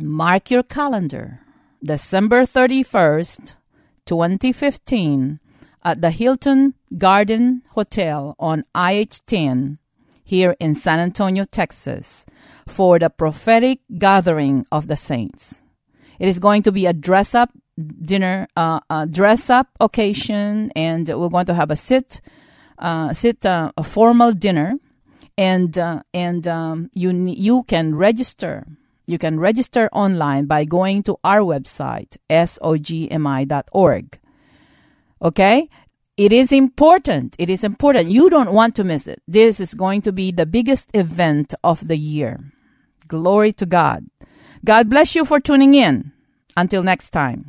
mark 0.00 0.50
your 0.50 0.62
calendar. 0.62 1.40
December 1.84 2.44
31st, 2.44 3.54
2015, 4.06 5.38
at 5.84 6.00
the 6.00 6.10
Hilton 6.10 6.74
Garden 6.96 7.62
Hotel 7.72 8.34
on 8.38 8.64
IH 8.74 9.20
10 9.26 9.78
here 10.24 10.56
in 10.58 10.74
San 10.74 10.98
Antonio, 10.98 11.44
Texas, 11.44 12.24
for 12.66 12.98
the 12.98 13.10
prophetic 13.10 13.80
gathering 13.98 14.64
of 14.72 14.88
the 14.88 14.96
saints. 14.96 15.62
It 16.18 16.26
is 16.26 16.38
going 16.38 16.62
to 16.62 16.72
be 16.72 16.86
a 16.86 16.94
dress 16.94 17.34
up 17.34 17.50
dinner, 17.78 18.48
uh, 18.56 18.80
a 18.90 19.06
dress 19.06 19.50
up 19.50 19.68
occasion, 19.80 20.70
and 20.76 21.08
we're 21.08 21.28
going 21.28 21.46
to 21.46 21.54
have 21.54 21.70
a 21.70 21.76
sit, 21.76 22.20
uh, 22.78 23.12
sit 23.12 23.44
uh, 23.44 23.72
a 23.76 23.82
formal 23.82 24.32
dinner, 24.32 24.74
and 25.36 25.78
uh, 25.78 26.02
and 26.12 26.46
um, 26.46 26.90
you 26.94 27.10
you 27.12 27.64
can 27.64 27.94
register. 27.94 28.66
You 29.06 29.18
can 29.18 29.38
register 29.38 29.90
online 29.92 30.46
by 30.46 30.64
going 30.64 31.02
to 31.04 31.18
our 31.22 31.40
website 31.40 32.16
sogmi.org. 32.30 34.18
Okay, 35.20 35.68
it 36.16 36.32
is 36.32 36.52
important. 36.52 37.36
It 37.38 37.50
is 37.50 37.64
important. 37.64 38.08
You 38.08 38.30
don't 38.30 38.52
want 38.52 38.74
to 38.76 38.84
miss 38.84 39.06
it. 39.06 39.20
This 39.28 39.60
is 39.60 39.74
going 39.74 40.00
to 40.02 40.12
be 40.12 40.30
the 40.30 40.46
biggest 40.46 40.88
event 40.94 41.52
of 41.62 41.86
the 41.86 41.98
year. 41.98 42.52
Glory 43.06 43.52
to 43.54 43.66
God. 43.66 44.06
God 44.64 44.88
bless 44.88 45.14
you 45.14 45.26
for 45.26 45.38
tuning 45.38 45.74
in. 45.74 46.13
Until 46.56 46.82
next 46.82 47.10
time. 47.10 47.44